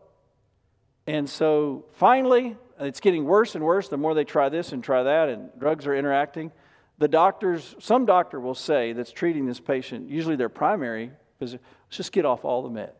And 1.07 1.27
so 1.27 1.85
finally, 1.95 2.55
it's 2.79 2.99
getting 2.99 3.25
worse 3.25 3.55
and 3.55 3.63
worse 3.63 3.89
the 3.89 3.97
more 3.97 4.13
they 4.13 4.23
try 4.23 4.49
this 4.49 4.71
and 4.71 4.83
try 4.83 5.01
that, 5.01 5.27
and 5.27 5.49
drugs 5.59 5.87
are 5.87 5.95
interacting. 5.95 6.51
The 6.99 7.07
doctors, 7.07 7.75
some 7.79 8.05
doctor 8.05 8.39
will 8.39 8.53
say 8.53 8.93
that's 8.93 9.11
treating 9.11 9.47
this 9.47 9.59
patient, 9.59 10.09
usually 10.09 10.35
their 10.35 10.47
primary 10.49 11.11
let's 11.39 11.57
just 11.89 12.11
get 12.11 12.25
off 12.25 12.45
all 12.45 12.61
the 12.61 12.69
meds. 12.69 12.91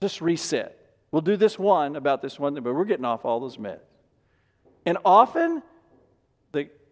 Just 0.00 0.20
reset. 0.20 0.76
We'll 1.12 1.22
do 1.22 1.36
this 1.36 1.56
one 1.58 1.94
about 1.94 2.20
this 2.20 2.38
one, 2.38 2.54
but 2.54 2.74
we're 2.74 2.84
getting 2.84 3.04
off 3.04 3.24
all 3.24 3.38
those 3.38 3.58
meds. 3.58 3.78
And 4.84 4.98
often 5.04 5.62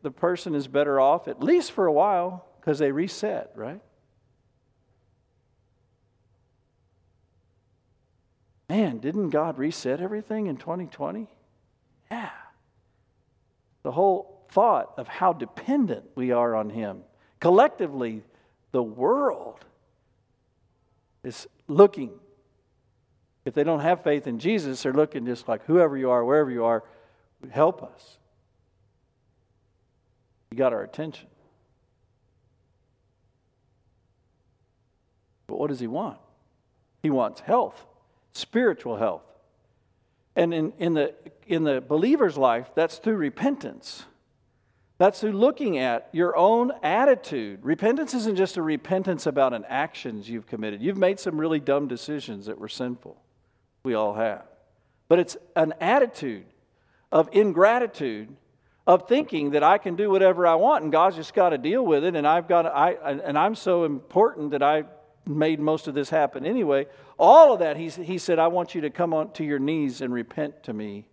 the 0.02 0.10
person 0.10 0.54
is 0.54 0.68
better 0.68 1.00
off, 1.00 1.28
at 1.28 1.42
least 1.42 1.72
for 1.72 1.86
a 1.86 1.92
while, 1.92 2.46
because 2.60 2.78
they 2.78 2.92
reset, 2.92 3.52
right? 3.54 3.80
Man, 8.68 8.98
didn't 8.98 9.30
God 9.30 9.58
reset 9.58 10.00
everything 10.00 10.46
in 10.46 10.56
2020? 10.56 11.26
Yeah. 12.10 12.30
The 13.82 13.90
whole 13.90 14.46
thought 14.50 14.94
of 14.96 15.08
how 15.08 15.32
dependent 15.32 16.04
we 16.14 16.30
are 16.30 16.54
on 16.54 16.70
Him. 16.70 17.02
Collectively, 17.40 18.22
the 18.70 18.82
world 18.82 19.64
is 21.24 21.48
looking. 21.66 22.12
If 23.44 23.54
they 23.54 23.64
don't 23.64 23.80
have 23.80 24.04
faith 24.04 24.28
in 24.28 24.38
Jesus, 24.38 24.82
they're 24.84 24.92
looking 24.92 25.26
just 25.26 25.48
like 25.48 25.64
whoever 25.64 25.96
you 25.96 26.10
are, 26.10 26.24
wherever 26.24 26.50
you 26.50 26.64
are, 26.64 26.84
help 27.50 27.82
us. 27.82 28.19
He 30.50 30.56
got 30.56 30.72
our 30.72 30.82
attention. 30.82 31.28
But 35.46 35.58
what 35.58 35.68
does 35.68 35.80
he 35.80 35.86
want? 35.86 36.18
He 37.02 37.10
wants 37.10 37.40
health, 37.40 37.86
spiritual 38.32 38.96
health. 38.96 39.22
And 40.36 40.54
in, 40.54 40.72
in, 40.78 40.94
the, 40.94 41.14
in 41.46 41.64
the 41.64 41.80
believer's 41.80 42.36
life, 42.36 42.70
that's 42.74 42.98
through 42.98 43.16
repentance. 43.16 44.04
That's 44.98 45.20
through 45.20 45.32
looking 45.32 45.78
at 45.78 46.08
your 46.12 46.36
own 46.36 46.72
attitude. 46.82 47.60
Repentance 47.64 48.12
isn't 48.14 48.36
just 48.36 48.56
a 48.56 48.62
repentance 48.62 49.26
about 49.26 49.54
an 49.54 49.64
actions 49.68 50.28
you've 50.28 50.46
committed. 50.46 50.82
You've 50.82 50.98
made 50.98 51.18
some 51.18 51.40
really 51.40 51.58
dumb 51.58 51.88
decisions 51.88 52.46
that 52.46 52.58
were 52.58 52.68
sinful. 52.68 53.20
We 53.82 53.94
all 53.94 54.14
have. 54.14 54.44
But 55.08 55.18
it's 55.18 55.36
an 55.56 55.74
attitude 55.80 56.44
of 57.10 57.28
ingratitude 57.32 58.36
of 58.86 59.08
thinking 59.08 59.50
that 59.50 59.62
I 59.62 59.78
can 59.78 59.94
do 59.94 60.10
whatever 60.10 60.46
I 60.46 60.54
want 60.54 60.84
and 60.84 60.92
God's 60.92 61.16
just 61.16 61.34
got 61.34 61.50
to 61.50 61.58
deal 61.58 61.84
with 61.84 62.04
it 62.04 62.16
and 62.16 62.26
I've 62.26 62.48
got 62.48 62.66
I 62.66 62.92
and 62.92 63.38
I'm 63.38 63.54
so 63.54 63.84
important 63.84 64.50
that 64.52 64.62
I 64.62 64.84
made 65.26 65.60
most 65.60 65.88
of 65.88 65.94
this 65.94 66.10
happen 66.10 66.44
anyway. 66.44 66.86
All 67.18 67.52
of 67.52 67.60
that, 67.60 67.76
he, 67.76 67.88
he 67.88 68.18
said, 68.18 68.38
I 68.38 68.48
want 68.48 68.74
you 68.74 68.82
to 68.82 68.90
come 68.90 69.14
on 69.14 69.32
to 69.32 69.44
your 69.44 69.58
knees 69.58 70.00
and 70.00 70.12
repent 70.12 70.64
to 70.64 70.72
me, 70.72 71.06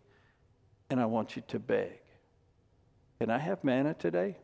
and 0.89 0.99
I 0.99 1.05
want 1.05 1.35
you 1.35 1.43
to 1.49 1.59
beg. 1.59 1.99
Can 3.19 3.29
I 3.29 3.37
have 3.37 3.63
manna 3.63 3.93
today? 3.93 4.37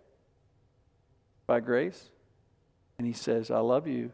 By 1.47 1.59
grace? 1.59 2.09
And 2.97 3.07
he 3.07 3.13
says, 3.13 3.51
I 3.51 3.59
love 3.59 3.87
you. 3.87 4.11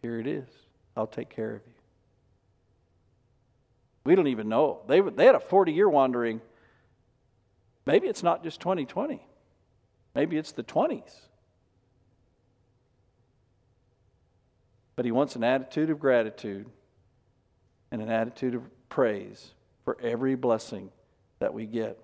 Here 0.00 0.18
it 0.18 0.26
is. 0.26 0.48
I'll 0.96 1.06
take 1.06 1.30
care 1.30 1.56
of 1.56 1.62
you. 1.66 1.72
We 4.04 4.14
don't 4.14 4.26
even 4.26 4.48
know. 4.48 4.80
They, 4.88 5.00
they 5.00 5.26
had 5.26 5.34
a 5.34 5.40
40 5.40 5.72
year 5.72 5.88
wandering. 5.88 6.40
Maybe 7.86 8.06
it's 8.06 8.22
not 8.22 8.42
just 8.42 8.60
2020, 8.60 9.20
maybe 10.14 10.36
it's 10.36 10.52
the 10.52 10.62
20s. 10.62 11.20
But 14.94 15.04
he 15.04 15.10
wants 15.10 15.36
an 15.36 15.44
attitude 15.44 15.90
of 15.90 15.98
gratitude 15.98 16.66
and 17.90 18.02
an 18.02 18.10
attitude 18.10 18.54
of 18.54 18.62
praise 18.88 19.52
for 19.84 19.96
every 20.00 20.34
blessing 20.34 20.90
that 21.38 21.54
we 21.54 21.66
get. 21.66 21.98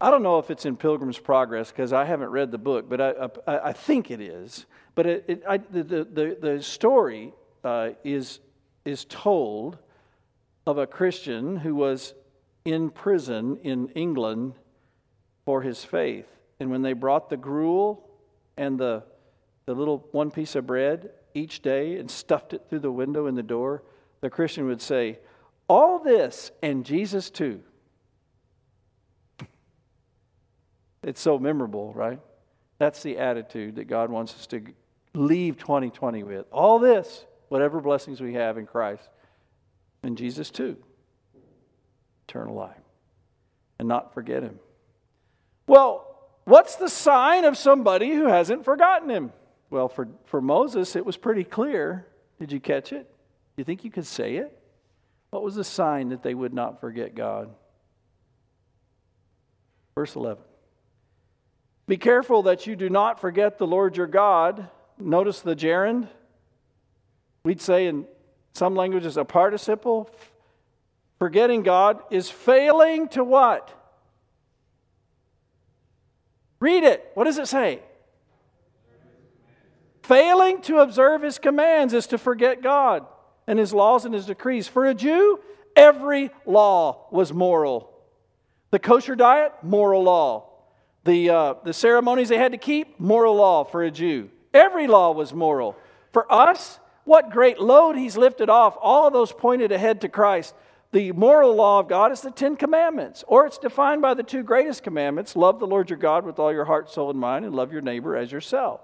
I 0.00 0.10
don't 0.10 0.22
know 0.22 0.38
if 0.38 0.50
it's 0.50 0.64
in 0.64 0.76
Pilgrim's 0.76 1.18
Progress 1.18 1.70
because 1.70 1.92
I 1.92 2.04
haven't 2.04 2.30
read 2.30 2.50
the 2.50 2.58
book, 2.58 2.88
but 2.88 3.00
I, 3.00 3.28
I, 3.46 3.58
I 3.68 3.72
think 3.72 4.10
it 4.10 4.20
is. 4.20 4.66
But 4.94 5.06
it, 5.06 5.24
it, 5.28 5.42
I, 5.48 5.58
the, 5.58 5.82
the, 5.82 6.36
the 6.40 6.62
story 6.62 7.32
uh, 7.62 7.90
is, 8.02 8.40
is 8.84 9.04
told 9.04 9.78
of 10.66 10.78
a 10.78 10.86
Christian 10.86 11.56
who 11.56 11.74
was 11.74 12.14
in 12.64 12.90
prison 12.90 13.58
in 13.62 13.88
England 13.90 14.54
for 15.44 15.62
his 15.62 15.84
faith. 15.84 16.26
And 16.60 16.70
when 16.70 16.82
they 16.82 16.92
brought 16.92 17.30
the 17.30 17.36
gruel 17.36 18.08
and 18.56 18.78
the, 18.78 19.02
the 19.66 19.74
little 19.74 20.06
one 20.12 20.30
piece 20.30 20.54
of 20.54 20.66
bread 20.66 21.10
each 21.34 21.62
day 21.62 21.98
and 21.98 22.10
stuffed 22.10 22.52
it 22.52 22.66
through 22.68 22.80
the 22.80 22.92
window 22.92 23.26
in 23.26 23.34
the 23.34 23.42
door, 23.42 23.82
the 24.20 24.30
Christian 24.30 24.66
would 24.66 24.80
say, 24.80 25.18
All 25.68 25.98
this 25.98 26.50
and 26.62 26.84
Jesus 26.84 27.30
too. 27.30 27.62
It's 31.02 31.20
so 31.20 31.38
memorable, 31.38 31.92
right? 31.94 32.20
That's 32.78 33.02
the 33.02 33.18
attitude 33.18 33.76
that 33.76 33.84
God 33.84 34.10
wants 34.10 34.34
us 34.34 34.46
to 34.48 34.62
leave 35.14 35.58
2020 35.58 36.22
with. 36.22 36.46
All 36.52 36.78
this, 36.78 37.26
whatever 37.48 37.80
blessings 37.80 38.20
we 38.20 38.34
have 38.34 38.56
in 38.56 38.66
Christ, 38.66 39.08
and 40.02 40.16
Jesus 40.16 40.50
too. 40.50 40.76
Eternal 42.28 42.54
life. 42.54 42.76
And 43.78 43.88
not 43.88 44.14
forget 44.14 44.42
Him. 44.42 44.58
Well, 45.72 46.06
what's 46.44 46.76
the 46.76 46.90
sign 46.90 47.46
of 47.46 47.56
somebody 47.56 48.10
who 48.10 48.26
hasn't 48.26 48.66
forgotten 48.66 49.08
Him? 49.08 49.32
Well, 49.70 49.88
for, 49.88 50.06
for 50.26 50.42
Moses, 50.42 50.96
it 50.96 51.06
was 51.06 51.16
pretty 51.16 51.44
clear. 51.44 52.06
Did 52.38 52.52
you 52.52 52.60
catch 52.60 52.92
it? 52.92 53.10
You 53.56 53.64
think 53.64 53.82
you 53.82 53.90
could 53.90 54.06
say 54.06 54.36
it? 54.36 54.54
What 55.30 55.42
was 55.42 55.54
the 55.54 55.64
sign 55.64 56.10
that 56.10 56.22
they 56.22 56.34
would 56.34 56.52
not 56.52 56.78
forget 56.78 57.14
God? 57.14 57.54
Verse 59.94 60.14
11. 60.14 60.42
Be 61.86 61.96
careful 61.96 62.42
that 62.42 62.66
you 62.66 62.76
do 62.76 62.90
not 62.90 63.18
forget 63.18 63.56
the 63.56 63.66
Lord 63.66 63.96
your 63.96 64.06
God. 64.06 64.68
Notice 64.98 65.40
the 65.40 65.56
gerund. 65.56 66.06
We'd 67.44 67.62
say 67.62 67.86
in 67.86 68.04
some 68.52 68.76
languages 68.76 69.16
a 69.16 69.24
participle. 69.24 70.10
Forgetting 71.18 71.62
God 71.62 72.02
is 72.10 72.28
failing 72.28 73.08
to 73.08 73.24
what? 73.24 73.81
Read 76.62 76.84
it. 76.84 77.10
What 77.14 77.24
does 77.24 77.38
it 77.38 77.48
say? 77.48 77.80
Failing 80.04 80.62
to 80.62 80.78
observe 80.78 81.20
his 81.20 81.40
commands 81.40 81.92
is 81.92 82.06
to 82.06 82.18
forget 82.18 82.62
God 82.62 83.04
and 83.48 83.58
his 83.58 83.74
laws 83.74 84.04
and 84.04 84.14
his 84.14 84.26
decrees. 84.26 84.68
For 84.68 84.86
a 84.86 84.94
Jew, 84.94 85.40
every 85.74 86.30
law 86.46 87.08
was 87.10 87.32
moral. 87.32 87.92
The 88.70 88.78
kosher 88.78 89.16
diet, 89.16 89.52
moral 89.64 90.04
law. 90.04 90.50
The, 91.02 91.30
uh, 91.30 91.54
the 91.64 91.72
ceremonies 91.72 92.28
they 92.28 92.38
had 92.38 92.52
to 92.52 92.58
keep, 92.58 93.00
moral 93.00 93.34
law 93.34 93.64
for 93.64 93.82
a 93.82 93.90
Jew. 93.90 94.30
Every 94.54 94.86
law 94.86 95.10
was 95.10 95.34
moral. 95.34 95.76
For 96.12 96.32
us, 96.32 96.78
what 97.02 97.30
great 97.30 97.58
load 97.60 97.96
he's 97.96 98.16
lifted 98.16 98.48
off. 98.48 98.76
All 98.80 99.08
of 99.08 99.12
those 99.12 99.32
pointed 99.32 99.72
ahead 99.72 100.02
to 100.02 100.08
Christ. 100.08 100.54
The 100.92 101.10
moral 101.12 101.54
law 101.54 101.80
of 101.80 101.88
God 101.88 102.12
is 102.12 102.20
the 102.20 102.30
Ten 102.30 102.54
Commandments, 102.54 103.24
or 103.26 103.46
it's 103.46 103.56
defined 103.56 104.02
by 104.02 104.12
the 104.12 104.22
two 104.22 104.42
greatest 104.42 104.82
commandments 104.82 105.34
love 105.34 105.58
the 105.58 105.66
Lord 105.66 105.88
your 105.88 105.98
God 105.98 106.26
with 106.26 106.38
all 106.38 106.52
your 106.52 106.66
heart, 106.66 106.90
soul, 106.90 107.08
and 107.08 107.18
mind, 107.18 107.46
and 107.46 107.54
love 107.54 107.72
your 107.72 107.80
neighbor 107.80 108.14
as 108.14 108.30
yourself. 108.30 108.82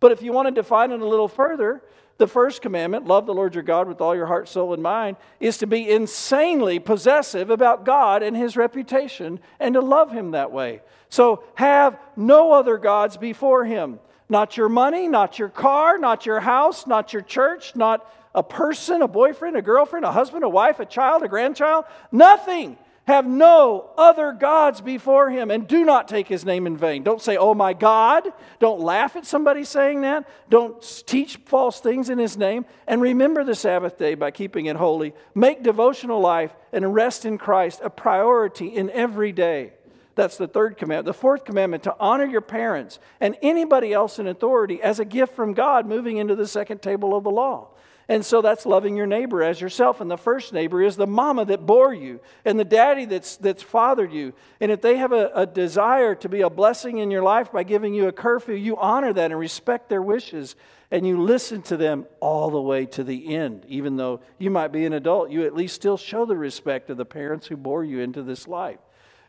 But 0.00 0.10
if 0.10 0.22
you 0.22 0.32
want 0.32 0.48
to 0.48 0.52
define 0.52 0.90
it 0.90 1.00
a 1.00 1.06
little 1.06 1.28
further, 1.28 1.82
the 2.16 2.26
first 2.26 2.62
commandment, 2.62 3.06
love 3.06 3.26
the 3.26 3.34
Lord 3.34 3.54
your 3.54 3.62
God 3.62 3.88
with 3.88 4.00
all 4.00 4.16
your 4.16 4.26
heart, 4.26 4.48
soul, 4.48 4.72
and 4.72 4.82
mind, 4.82 5.18
is 5.38 5.58
to 5.58 5.66
be 5.66 5.90
insanely 5.90 6.78
possessive 6.78 7.50
about 7.50 7.84
God 7.84 8.22
and 8.22 8.34
his 8.34 8.56
reputation 8.56 9.38
and 9.58 9.74
to 9.74 9.80
love 9.80 10.12
him 10.12 10.30
that 10.30 10.52
way. 10.52 10.80
So 11.10 11.44
have 11.56 11.98
no 12.16 12.52
other 12.52 12.78
gods 12.78 13.18
before 13.18 13.66
him. 13.66 14.00
Not 14.30 14.56
your 14.56 14.68
money, 14.68 15.08
not 15.08 15.38
your 15.38 15.48
car, 15.48 15.98
not 15.98 16.24
your 16.24 16.40
house, 16.40 16.86
not 16.86 17.12
your 17.12 17.22
church, 17.22 17.74
not 17.74 18.06
a 18.34 18.42
person, 18.42 19.02
a 19.02 19.08
boyfriend, 19.08 19.56
a 19.56 19.62
girlfriend, 19.62 20.04
a 20.04 20.12
husband, 20.12 20.44
a 20.44 20.48
wife, 20.48 20.80
a 20.80 20.86
child, 20.86 21.22
a 21.22 21.28
grandchild. 21.28 21.84
Nothing. 22.12 22.76
Have 23.06 23.26
no 23.26 23.90
other 23.98 24.30
gods 24.30 24.80
before 24.80 25.30
him 25.30 25.50
and 25.50 25.66
do 25.66 25.84
not 25.84 26.06
take 26.06 26.28
his 26.28 26.44
name 26.44 26.64
in 26.64 26.76
vain. 26.76 27.02
Don't 27.02 27.20
say, 27.20 27.36
oh 27.36 27.54
my 27.54 27.72
God. 27.72 28.28
Don't 28.60 28.78
laugh 28.80 29.16
at 29.16 29.26
somebody 29.26 29.64
saying 29.64 30.02
that. 30.02 30.28
Don't 30.48 30.80
teach 31.06 31.36
false 31.38 31.80
things 31.80 32.08
in 32.08 32.18
his 32.18 32.36
name. 32.36 32.66
And 32.86 33.02
remember 33.02 33.42
the 33.42 33.56
Sabbath 33.56 33.98
day 33.98 34.14
by 34.14 34.30
keeping 34.30 34.66
it 34.66 34.76
holy. 34.76 35.12
Make 35.34 35.64
devotional 35.64 36.20
life 36.20 36.54
and 36.72 36.94
rest 36.94 37.24
in 37.24 37.36
Christ 37.36 37.80
a 37.82 37.90
priority 37.90 38.68
in 38.68 38.90
every 38.90 39.32
day. 39.32 39.72
That's 40.14 40.36
the 40.36 40.46
third 40.46 40.76
commandment. 40.76 41.06
The 41.06 41.20
fourth 41.20 41.44
commandment 41.44 41.82
to 41.84 41.96
honor 41.98 42.26
your 42.26 42.42
parents 42.42 43.00
and 43.20 43.36
anybody 43.42 43.92
else 43.92 44.20
in 44.20 44.28
authority 44.28 44.80
as 44.82 45.00
a 45.00 45.04
gift 45.04 45.34
from 45.34 45.54
God, 45.54 45.86
moving 45.86 46.18
into 46.18 46.36
the 46.36 46.46
second 46.46 46.80
table 46.80 47.16
of 47.16 47.24
the 47.24 47.30
law. 47.30 47.70
And 48.10 48.26
so 48.26 48.42
that's 48.42 48.66
loving 48.66 48.96
your 48.96 49.06
neighbor 49.06 49.40
as 49.40 49.60
yourself. 49.60 50.00
And 50.00 50.10
the 50.10 50.18
first 50.18 50.52
neighbor 50.52 50.82
is 50.82 50.96
the 50.96 51.06
mama 51.06 51.44
that 51.44 51.64
bore 51.64 51.94
you 51.94 52.18
and 52.44 52.58
the 52.58 52.64
daddy 52.64 53.04
that's, 53.04 53.36
that's 53.36 53.62
fathered 53.62 54.12
you. 54.12 54.34
And 54.60 54.72
if 54.72 54.82
they 54.82 54.96
have 54.96 55.12
a, 55.12 55.30
a 55.32 55.46
desire 55.46 56.16
to 56.16 56.28
be 56.28 56.40
a 56.40 56.50
blessing 56.50 56.98
in 56.98 57.12
your 57.12 57.22
life 57.22 57.52
by 57.52 57.62
giving 57.62 57.94
you 57.94 58.08
a 58.08 58.12
curfew, 58.12 58.56
you 58.56 58.76
honor 58.78 59.12
that 59.12 59.30
and 59.30 59.38
respect 59.38 59.88
their 59.88 60.02
wishes. 60.02 60.56
And 60.90 61.06
you 61.06 61.22
listen 61.22 61.62
to 61.62 61.76
them 61.76 62.04
all 62.18 62.50
the 62.50 62.60
way 62.60 62.84
to 62.86 63.04
the 63.04 63.36
end. 63.36 63.64
Even 63.68 63.94
though 63.94 64.22
you 64.38 64.50
might 64.50 64.72
be 64.72 64.86
an 64.86 64.92
adult, 64.92 65.30
you 65.30 65.46
at 65.46 65.54
least 65.54 65.76
still 65.76 65.96
show 65.96 66.26
the 66.26 66.36
respect 66.36 66.90
of 66.90 66.96
the 66.96 67.04
parents 67.04 67.46
who 67.46 67.56
bore 67.56 67.84
you 67.84 68.00
into 68.00 68.24
this 68.24 68.48
life. 68.48 68.80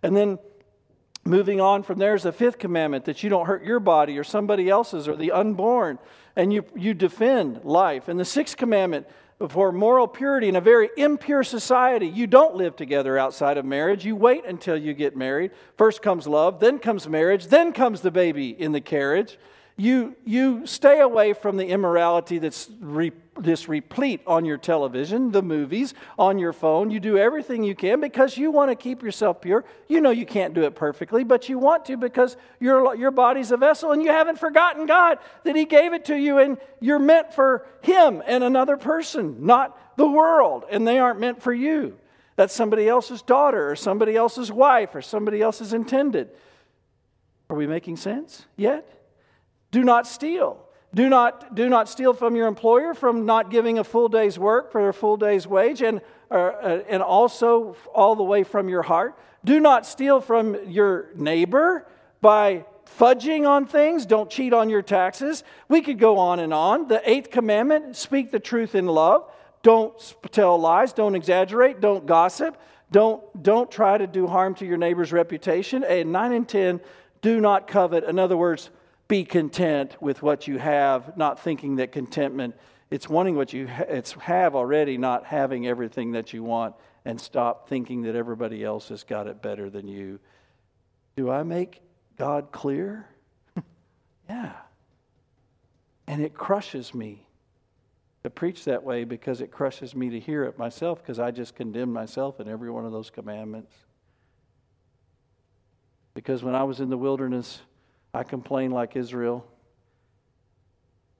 And 0.02 0.18
then 0.18 0.40
moving 1.24 1.62
on 1.62 1.84
from 1.84 2.00
there 2.00 2.16
is 2.16 2.24
the 2.24 2.32
fifth 2.32 2.58
commandment 2.58 3.06
that 3.06 3.24
you 3.24 3.30
don't 3.30 3.46
hurt 3.46 3.64
your 3.64 3.80
body 3.80 4.18
or 4.18 4.24
somebody 4.24 4.70
else's 4.70 5.08
or 5.08 5.16
the 5.16 5.32
unborn 5.32 6.00
and 6.36 6.52
you, 6.54 6.66
you 6.76 6.94
defend 6.94 7.64
life. 7.64 8.08
And 8.08 8.20
the 8.20 8.26
sixth 8.26 8.58
commandment 8.58 9.08
for 9.50 9.72
moral 9.72 10.08
purity 10.08 10.48
in 10.50 10.56
a 10.56 10.62
very 10.62 10.90
impure 10.98 11.44
society, 11.44 12.08
you 12.08 12.28
don't 12.28 12.56
live 12.56 12.76
together 12.76 13.18
outside 13.18 13.58
of 13.58 13.66
marriage. 13.66 14.06
You 14.06 14.16
wait 14.16 14.46
until 14.46 14.78
you 14.78 14.94
get 14.94 15.16
married. 15.16 15.52
First 15.78 16.02
comes 16.02 16.28
love, 16.28 16.60
then 16.60 16.80
comes 16.80 17.08
marriage, 17.08 17.48
then 17.48 17.74
comes 17.74 18.02
the 18.02 18.12
baby 18.12 18.50
in 18.50 18.72
the 18.72 18.82
carriage. 18.82 19.38
You, 19.82 20.16
you 20.26 20.68
stay 20.68 21.00
away 21.00 21.34
from 21.34 21.58
the 21.58 21.66
immorality 21.66 22.38
that's 22.38 22.70
re, 22.82 23.12
this 23.40 23.68
replete 23.68 24.22
on 24.28 24.46
your 24.46 24.60
television, 24.60 25.32
the 25.32 25.42
movies, 25.42 25.96
on 26.20 26.38
your 26.38 26.54
phone. 26.54 26.92
You 26.92 27.00
do 27.00 27.18
everything 27.18 27.64
you 27.64 27.74
can 27.74 28.00
because 28.00 28.38
you 28.38 28.52
want 28.52 28.70
to 28.70 28.76
keep 28.76 29.02
yourself 29.02 29.42
pure. 29.42 29.66
You 29.88 30.00
know 30.00 30.12
you 30.12 30.28
can't 30.28 30.54
do 30.54 30.66
it 30.66 30.76
perfectly, 30.76 31.24
but 31.24 31.50
you 31.50 31.58
want 31.58 31.86
to 31.86 31.98
because 31.98 32.38
your, 32.60 32.94
your 32.94 33.10
body's 33.10 33.50
a 33.50 33.58
vessel 33.58 33.92
and 33.92 34.04
you 34.04 34.10
haven't 34.10 34.38
forgotten 34.38 34.86
God 34.86 35.18
that 35.46 35.56
He 35.56 35.66
gave 35.66 35.94
it 35.94 36.06
to 36.06 36.16
you 36.16 36.38
and 36.38 36.60
you're 36.80 37.00
meant 37.00 37.34
for 37.34 37.66
Him 37.82 38.22
and 38.28 38.44
another 38.44 38.78
person, 38.78 39.48
not 39.48 39.98
the 39.98 40.08
world, 40.08 40.64
and 40.70 40.88
they 40.88 41.00
aren't 41.00 41.20
meant 41.20 41.42
for 41.42 41.56
you. 41.56 41.98
That's 42.36 42.54
somebody 42.54 42.88
else's 42.88 43.24
daughter 43.24 43.72
or 43.72 43.76
somebody 43.76 44.16
else's 44.16 44.52
wife 44.52 44.94
or 44.94 45.02
somebody 45.02 45.42
else's 45.42 45.74
intended. 45.74 46.30
Are 47.50 47.56
we 47.56 47.66
making 47.66 47.98
sense 47.98 48.46
yet? 48.56 49.01
Do 49.72 49.84
not 49.84 50.06
steal. 50.06 50.58
Do 50.94 51.08
not, 51.08 51.56
do 51.56 51.70
not 51.70 51.88
steal 51.88 52.14
from 52.14 52.36
your 52.36 52.48
employer 52.48 52.94
from 52.94 53.26
not 53.26 53.50
giving 53.50 53.80
a 53.80 53.84
full 53.84 54.10
day's 54.10 54.38
work 54.38 54.72
for 54.72 54.90
a 54.90 54.94
full 54.94 55.16
day's 55.16 55.48
wage, 55.48 55.82
and, 55.82 56.02
uh, 56.30 56.34
uh, 56.34 56.84
and 56.90 57.02
also 57.02 57.78
all 57.96 58.16
the 58.16 58.24
way 58.24 58.44
from 58.44 58.68
your 58.68 58.82
heart. 58.82 59.18
Do 59.46 59.60
not 59.62 59.86
steal 59.86 60.20
from 60.20 60.70
your 60.70 61.10
neighbor 61.16 61.88
by 62.20 62.66
fudging 63.00 63.48
on 63.48 63.66
things. 63.66 64.06
Don't 64.06 64.30
cheat 64.30 64.54
on 64.54 64.70
your 64.70 64.82
taxes. 64.82 65.46
We 65.70 65.82
could 65.82 65.98
go 65.98 66.18
on 66.18 66.40
and 66.40 66.54
on. 66.54 66.90
The 66.90 67.02
eighth 67.10 67.32
commandment 67.32 67.96
speak 67.96 68.32
the 68.32 68.40
truth 68.40 68.76
in 68.76 68.86
love. 68.86 69.32
Don't 69.64 69.94
tell 70.32 70.60
lies. 70.60 70.92
Don't 70.92 71.16
exaggerate. 71.16 71.80
Don't 71.80 72.06
gossip. 72.06 72.58
Don't, 72.92 73.42
don't 73.42 73.72
try 73.72 73.98
to 73.98 74.08
do 74.08 74.28
harm 74.28 74.56
to 74.56 74.66
your 74.66 74.78
neighbor's 74.78 75.14
reputation. 75.14 75.86
And 75.86 76.12
nine 76.12 76.34
and 76.34 76.48
ten, 76.48 76.82
do 77.22 77.40
not 77.40 77.68
covet. 77.68 78.04
In 78.04 78.20
other 78.20 78.36
words, 78.36 78.70
be 79.12 79.26
content 79.26 80.02
with 80.02 80.24
what 80.24 80.48
you 80.48 80.58
have, 80.58 81.18
not 81.18 81.38
thinking 81.38 81.76
that 81.76 81.92
contentment 81.92 82.56
It's 82.90 83.10
wanting 83.10 83.36
what 83.36 83.52
you 83.52 83.68
ha- 83.68 83.84
it's 83.90 84.14
have 84.14 84.56
already, 84.56 84.98
not 84.98 85.26
having 85.26 85.68
everything 85.68 86.14
that 86.14 86.32
you 86.32 86.44
want, 86.44 86.76
and 87.04 87.20
stop 87.20 87.68
thinking 87.68 88.04
that 88.04 88.16
everybody 88.16 88.64
else 88.64 88.88
has 88.88 89.04
got 89.04 89.28
it 89.28 89.42
better 89.42 89.70
than 89.70 89.90
you. 89.90 90.20
Do 91.18 91.30
I 91.30 91.44
make 91.44 91.82
God 92.18 92.54
clear? 92.54 93.08
yeah. 94.30 94.54
And 96.08 96.22
it 96.22 96.34
crushes 96.34 96.94
me 96.94 97.28
to 98.24 98.30
preach 98.30 98.64
that 98.64 98.84
way 98.84 99.04
because 99.04 99.42
it 99.42 99.52
crushes 99.52 99.94
me 99.94 100.10
to 100.10 100.22
hear 100.22 100.46
it 100.46 100.58
myself 100.58 101.02
because 101.02 101.20
I 101.20 101.32
just 101.32 101.54
condemn 101.54 101.92
myself 101.92 102.40
in 102.40 102.48
every 102.48 102.72
one 102.72 102.86
of 102.86 102.94
those 102.94 103.10
commandments. 103.10 103.74
Because 106.14 106.44
when 106.44 106.56
I 106.56 106.64
was 106.64 106.80
in 106.80 106.90
the 106.90 106.98
wilderness, 106.98 107.62
I 108.14 108.24
complain 108.24 108.72
like 108.72 108.96
Israel. 108.96 109.46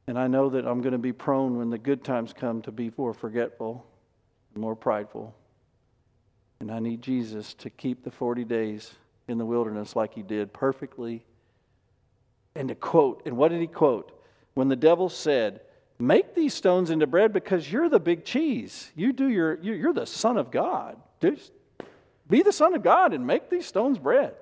And 0.08 0.18
I 0.20 0.28
know 0.28 0.50
that 0.50 0.66
I'm 0.66 0.82
going 0.82 0.94
to 0.94 0.98
be 0.98 1.14
prone 1.14 1.58
when 1.58 1.70
the 1.70 1.78
good 1.78 2.04
times 2.04 2.34
come 2.34 2.62
to 2.64 2.72
be 2.72 2.92
more 2.98 3.14
forgetful, 3.14 3.86
more 4.56 4.76
prideful. 4.76 5.36
And 6.60 6.72
I 6.72 6.80
need 6.80 7.02
Jesus 7.02 7.54
to 7.56 7.70
keep 7.70 8.04
the 8.04 8.12
40 8.12 8.44
days 8.44 8.94
in 9.28 9.38
the 9.38 9.46
wilderness 9.46 9.96
like 9.96 10.14
he 10.14 10.22
did 10.22 10.54
perfectly. 10.54 11.24
And 12.56 12.68
to 12.70 12.76
quote, 12.76 13.24
and 13.26 13.38
what 13.38 13.52
did 13.52 13.62
he 13.62 13.68
quote? 13.68 14.12
When 14.54 14.68
the 14.68 14.76
devil 14.76 15.08
said, 15.08 15.62
Make 16.02 16.34
these 16.34 16.56
stones 16.56 16.90
into 16.90 17.06
bread 17.06 17.32
because 17.32 17.72
you're 17.72 17.88
the 17.88 18.00
big 18.00 18.26
cheese. 18.26 18.92
You 18.96 19.14
do 19.14 19.30
your, 19.30 19.60
you're 19.62 19.94
the 19.94 20.08
Son 20.08 20.36
of 20.36 20.50
God. 20.50 20.98
Just 21.22 21.52
be 22.28 22.42
the 22.42 22.52
Son 22.52 22.74
of 22.74 22.82
God 22.82 23.14
and 23.14 23.28
make 23.28 23.52
these 23.52 23.68
stones 23.68 24.00
bread. 24.00 24.34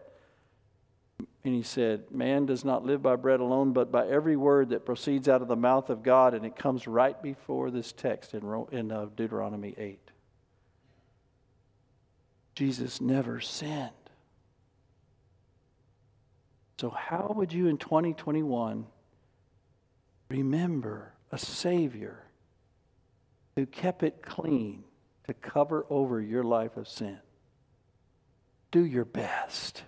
And 1.43 1.53
he 1.53 1.63
said, 1.63 2.11
Man 2.11 2.45
does 2.45 2.65
not 2.65 2.85
live 2.85 3.01
by 3.01 3.15
bread 3.15 3.39
alone, 3.39 3.71
but 3.71 3.91
by 3.91 4.07
every 4.07 4.35
word 4.35 4.69
that 4.69 4.85
proceeds 4.85 5.29
out 5.29 5.41
of 5.41 5.47
the 5.47 5.55
mouth 5.55 5.89
of 5.89 6.03
God. 6.03 6.33
And 6.33 6.45
it 6.45 6.55
comes 6.55 6.87
right 6.87 7.21
before 7.21 7.71
this 7.71 7.91
text 7.91 8.33
in, 8.33 8.65
in 8.71 8.91
uh, 8.91 9.07
Deuteronomy 9.15 9.73
8. 9.77 9.99
Jesus 12.55 12.99
never 12.99 13.39
sinned. 13.39 13.91
So, 16.79 16.89
how 16.89 17.33
would 17.35 17.53
you 17.53 17.67
in 17.67 17.77
2021 17.77 18.85
remember 20.29 21.13
a 21.31 21.37
Savior 21.37 22.23
who 23.55 23.65
kept 23.65 24.03
it 24.03 24.21
clean 24.21 24.83
to 25.27 25.33
cover 25.33 25.85
over 25.89 26.19
your 26.21 26.43
life 26.43 26.75
of 26.75 26.87
sin? 26.87 27.19
Do 28.71 28.83
your 28.83 29.05
best. 29.05 29.83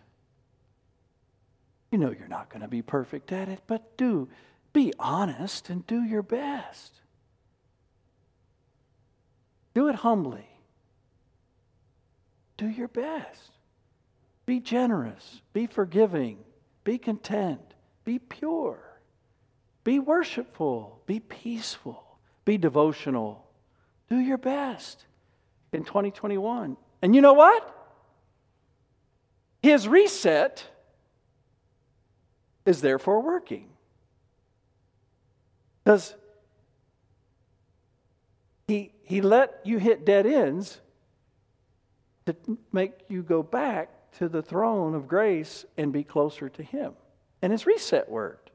You 1.92 1.98
know 1.98 2.12
you're 2.12 2.28
not 2.28 2.50
going 2.50 2.62
to 2.62 2.70
be 2.70 2.82
perfect 2.82 3.32
at 3.32 3.50
it, 3.50 3.60
but 3.68 3.98
do 3.98 4.30
be 4.74 4.94
honest 4.98 5.70
and 5.70 5.86
do 5.86 6.02
your 6.02 6.24
best. 6.24 7.02
Do 9.74 9.90
it 9.90 9.96
humbly. 9.96 10.48
Do 12.58 12.68
your 12.68 12.88
best. 12.88 13.52
Be 14.46 14.60
generous. 14.60 15.42
Be 15.54 15.68
forgiving. 15.68 16.38
Be 16.84 16.98
content. 16.98 17.62
Be 18.06 18.20
pure. 18.20 18.80
Be 19.84 20.00
worshipful. 20.00 21.02
Be 21.06 21.20
peaceful. 21.20 22.04
Be 22.46 22.58
devotional. 22.58 23.46
Do 24.10 24.18
your 24.18 24.38
best 24.38 25.06
in 25.74 25.84
2021. 25.84 26.78
And 27.02 27.16
you 27.16 27.22
know 27.22 27.34
what? 27.34 27.78
His 29.62 29.88
reset 29.88 30.66
is 32.66 32.82
therefore 32.82 33.22
working. 33.22 33.70
Because 35.84 36.16
he, 38.68 38.94
he 39.04 39.22
let 39.22 39.60
you 39.64 39.80
hit 39.80 40.06
dead 40.06 40.26
ends 40.26 40.80
to 42.26 42.36
make 42.72 42.94
you 43.10 43.24
go 43.24 43.44
back 43.44 43.90
to 44.18 44.30
the 44.30 44.42
throne 44.42 44.94
of 44.94 45.08
grace 45.08 45.66
and 45.78 45.92
be 45.92 46.04
closer 46.04 46.50
to 46.50 46.64
Him. 46.64 46.94
And 47.42 47.52
His 47.52 47.66
reset 47.66 48.10
worked. 48.10 48.52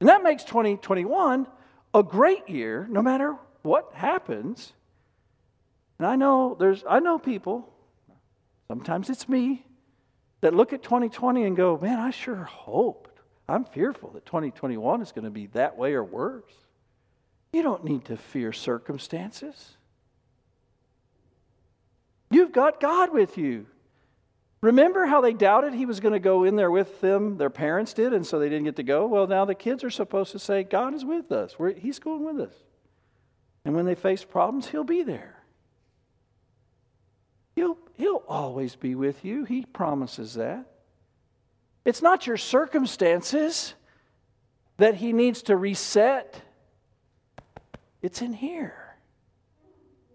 And 0.00 0.08
that 0.08 0.22
makes 0.22 0.44
2021 0.44 1.46
a 1.94 2.02
great 2.02 2.48
year, 2.48 2.86
no 2.90 3.02
matter 3.02 3.36
what 3.62 3.92
happens. 3.94 4.72
And 5.98 6.06
I 6.06 6.16
know 6.16 6.56
there's 6.58 6.84
I 6.88 7.00
know 7.00 7.18
people, 7.18 7.72
sometimes 8.68 9.10
it's 9.10 9.28
me, 9.28 9.64
that 10.40 10.54
look 10.54 10.72
at 10.72 10.82
2020 10.82 11.44
and 11.44 11.56
go, 11.56 11.78
man, 11.80 11.98
I 11.98 12.10
sure 12.10 12.44
hoped. 12.44 13.18
I'm 13.48 13.64
fearful 13.64 14.10
that 14.10 14.26
2021 14.26 15.02
is 15.02 15.12
going 15.12 15.24
to 15.24 15.30
be 15.30 15.46
that 15.48 15.76
way 15.76 15.94
or 15.94 16.04
worse. 16.04 16.52
You 17.52 17.62
don't 17.62 17.84
need 17.84 18.04
to 18.06 18.16
fear 18.16 18.52
circumstances. 18.52 19.76
You've 22.30 22.52
got 22.52 22.80
God 22.80 23.12
with 23.12 23.38
you. 23.38 23.66
Remember 24.60 25.06
how 25.06 25.20
they 25.20 25.32
doubted 25.32 25.72
he 25.72 25.86
was 25.86 26.00
going 26.00 26.12
to 26.12 26.18
go 26.18 26.44
in 26.44 26.56
there 26.56 26.70
with 26.70 27.00
them? 27.00 27.38
Their 27.38 27.48
parents 27.48 27.92
did, 27.92 28.12
and 28.12 28.26
so 28.26 28.38
they 28.38 28.48
didn't 28.48 28.64
get 28.64 28.76
to 28.76 28.82
go? 28.82 29.06
Well, 29.06 29.26
now 29.26 29.44
the 29.44 29.54
kids 29.54 29.84
are 29.84 29.90
supposed 29.90 30.32
to 30.32 30.38
say, 30.38 30.64
God 30.64 30.94
is 30.94 31.04
with 31.04 31.30
us. 31.30 31.58
We're, 31.58 31.74
he's 31.74 31.98
going 31.98 32.24
with 32.24 32.40
us. 32.48 32.54
And 33.64 33.74
when 33.74 33.86
they 33.86 33.94
face 33.94 34.24
problems, 34.24 34.68
He'll 34.68 34.84
be 34.84 35.02
there. 35.02 35.37
He'll, 37.58 37.76
he'll 37.96 38.22
always 38.28 38.76
be 38.76 38.94
with 38.94 39.24
you. 39.24 39.42
He 39.42 39.64
promises 39.64 40.34
that. 40.34 40.64
It's 41.84 42.00
not 42.00 42.24
your 42.24 42.36
circumstances 42.36 43.74
that 44.76 44.94
He 44.94 45.12
needs 45.12 45.42
to 45.42 45.56
reset, 45.56 46.40
it's 48.00 48.22
in 48.22 48.32
here. 48.32 48.94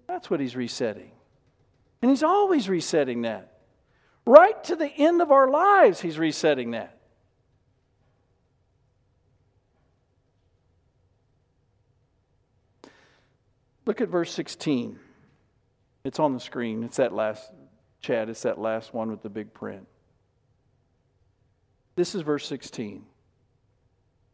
That's 0.08 0.30
what 0.30 0.40
He's 0.40 0.56
resetting. 0.56 1.12
And 2.02 2.10
He's 2.10 2.24
always 2.24 2.70
resetting 2.70 3.24
that. 3.24 3.58
Right 4.26 4.64
to 4.64 4.78
the 4.78 4.88
end 4.88 5.22
of 5.22 5.30
our 5.30 5.50
lives, 5.50 6.00
He's 6.00 6.18
resetting 6.18 6.72
that. 6.72 6.98
Look 13.86 14.00
at 14.00 14.08
verse 14.08 14.32
16. 14.32 14.98
It's 16.04 16.20
on 16.20 16.34
the 16.34 16.40
screen. 16.40 16.84
It's 16.84 16.98
that 16.98 17.14
last, 17.14 17.52
Chad, 18.02 18.30
it's 18.30 18.42
that 18.42 18.60
last 18.60 18.94
one 18.94 19.10
with 19.10 19.22
the 19.22 19.30
big 19.30 19.54
print. 19.54 19.88
This 21.96 22.16
is 22.16 22.22
verse 22.22 22.46
16. 22.48 23.04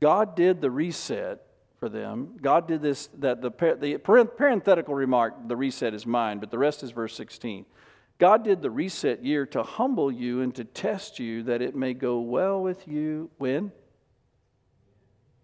God 0.01 0.35
did 0.35 0.61
the 0.61 0.71
reset 0.71 1.41
for 1.77 1.89
them. 1.89 2.37
God 2.41 2.67
did 2.67 2.81
this, 2.81 3.07
that 3.19 3.41
the, 3.41 3.51
the 3.79 3.97
parenthetical 3.97 4.95
remark, 4.95 5.47
the 5.47 5.55
reset 5.55 5.93
is 5.93 6.05
mine, 6.05 6.39
but 6.39 6.51
the 6.51 6.57
rest 6.57 6.83
is 6.83 6.91
verse 6.91 7.15
16. 7.15 7.65
God 8.17 8.43
did 8.43 8.61
the 8.61 8.69
reset 8.69 9.23
year 9.23 9.45
to 9.47 9.63
humble 9.63 10.11
you 10.11 10.41
and 10.41 10.53
to 10.55 10.63
test 10.63 11.19
you 11.19 11.43
that 11.43 11.61
it 11.61 11.75
may 11.75 11.93
go 11.93 12.19
well 12.19 12.61
with 12.61 12.87
you 12.87 13.29
when? 13.37 13.71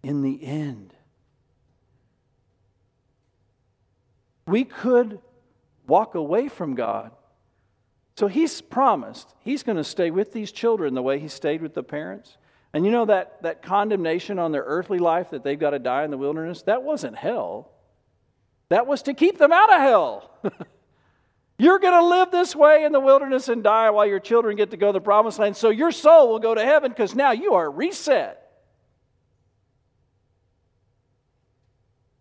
In 0.02 0.22
the 0.22 0.44
end. 0.44 0.94
We 4.46 4.64
could 4.64 5.20
walk 5.86 6.14
away 6.14 6.48
from 6.48 6.74
God. 6.74 7.12
So 8.16 8.28
he's 8.28 8.60
promised 8.60 9.34
he's 9.40 9.62
going 9.62 9.76
to 9.76 9.84
stay 9.84 10.10
with 10.10 10.32
these 10.32 10.52
children 10.52 10.94
the 10.94 11.02
way 11.02 11.18
he 11.18 11.28
stayed 11.28 11.60
with 11.60 11.74
the 11.74 11.82
parents. 11.82 12.38
And 12.72 12.84
you 12.84 12.90
know 12.90 13.06
that, 13.06 13.42
that 13.42 13.62
condemnation 13.62 14.38
on 14.38 14.52
their 14.52 14.64
earthly 14.64 14.98
life 14.98 15.30
that 15.30 15.44
they've 15.44 15.58
got 15.58 15.70
to 15.70 15.78
die 15.78 16.04
in 16.04 16.10
the 16.10 16.18
wilderness? 16.18 16.62
That 16.62 16.82
wasn't 16.82 17.16
hell. 17.16 17.70
That 18.68 18.86
was 18.86 19.02
to 19.02 19.14
keep 19.14 19.38
them 19.38 19.52
out 19.52 19.72
of 19.72 19.80
hell. 19.80 20.30
You're 21.58 21.78
going 21.78 21.94
to 21.94 22.06
live 22.06 22.30
this 22.30 22.54
way 22.54 22.84
in 22.84 22.92
the 22.92 23.00
wilderness 23.00 23.48
and 23.48 23.62
die 23.62 23.88
while 23.90 24.06
your 24.06 24.20
children 24.20 24.56
get 24.56 24.72
to 24.72 24.76
go 24.76 24.88
to 24.88 24.92
the 24.92 25.00
promised 25.00 25.38
land. 25.38 25.56
So 25.56 25.70
your 25.70 25.90
soul 25.90 26.28
will 26.28 26.38
go 26.38 26.54
to 26.54 26.62
heaven 26.62 26.90
because 26.90 27.14
now 27.14 27.32
you 27.32 27.54
are 27.54 27.70
reset. 27.70 28.42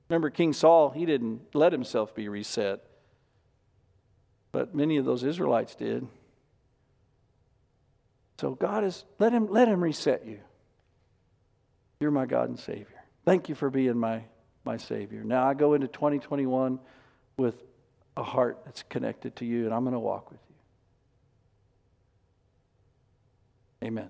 Remember, 0.07 0.29
King 0.29 0.53
Saul, 0.53 0.91
he 0.91 1.05
didn't 1.05 1.41
let 1.53 1.71
himself 1.71 2.15
be 2.15 2.29
reset, 2.29 2.81
but 4.55 4.73
many 4.73 4.95
of 4.95 5.03
those 5.03 5.25
Israelites 5.25 5.75
did. 5.75 6.07
So 8.39 8.51
God 8.51 8.85
is 8.85 9.03
let 9.19 9.33
him 9.33 9.47
let 9.51 9.67
him 9.67 9.83
reset 9.83 10.25
you. 10.25 10.39
You're 11.99 12.11
my 12.11 12.25
God 12.25 12.47
and 12.47 12.57
Savior. 12.57 13.03
Thank 13.25 13.49
you 13.49 13.55
for 13.55 13.69
being 13.69 13.97
my 13.97 14.23
my 14.63 14.77
Savior. 14.77 15.25
Now 15.25 15.45
I 15.45 15.55
go 15.55 15.73
into 15.73 15.89
2021 15.89 16.79
with 17.35 17.61
a 18.15 18.23
heart 18.23 18.61
that's 18.63 18.81
connected 18.83 19.35
to 19.35 19.45
you, 19.45 19.65
and 19.65 19.73
I'm 19.73 19.83
going 19.83 19.91
to 19.91 19.99
walk 19.99 20.31
with 20.31 20.39
you. 23.81 23.87
Amen. 23.89 24.07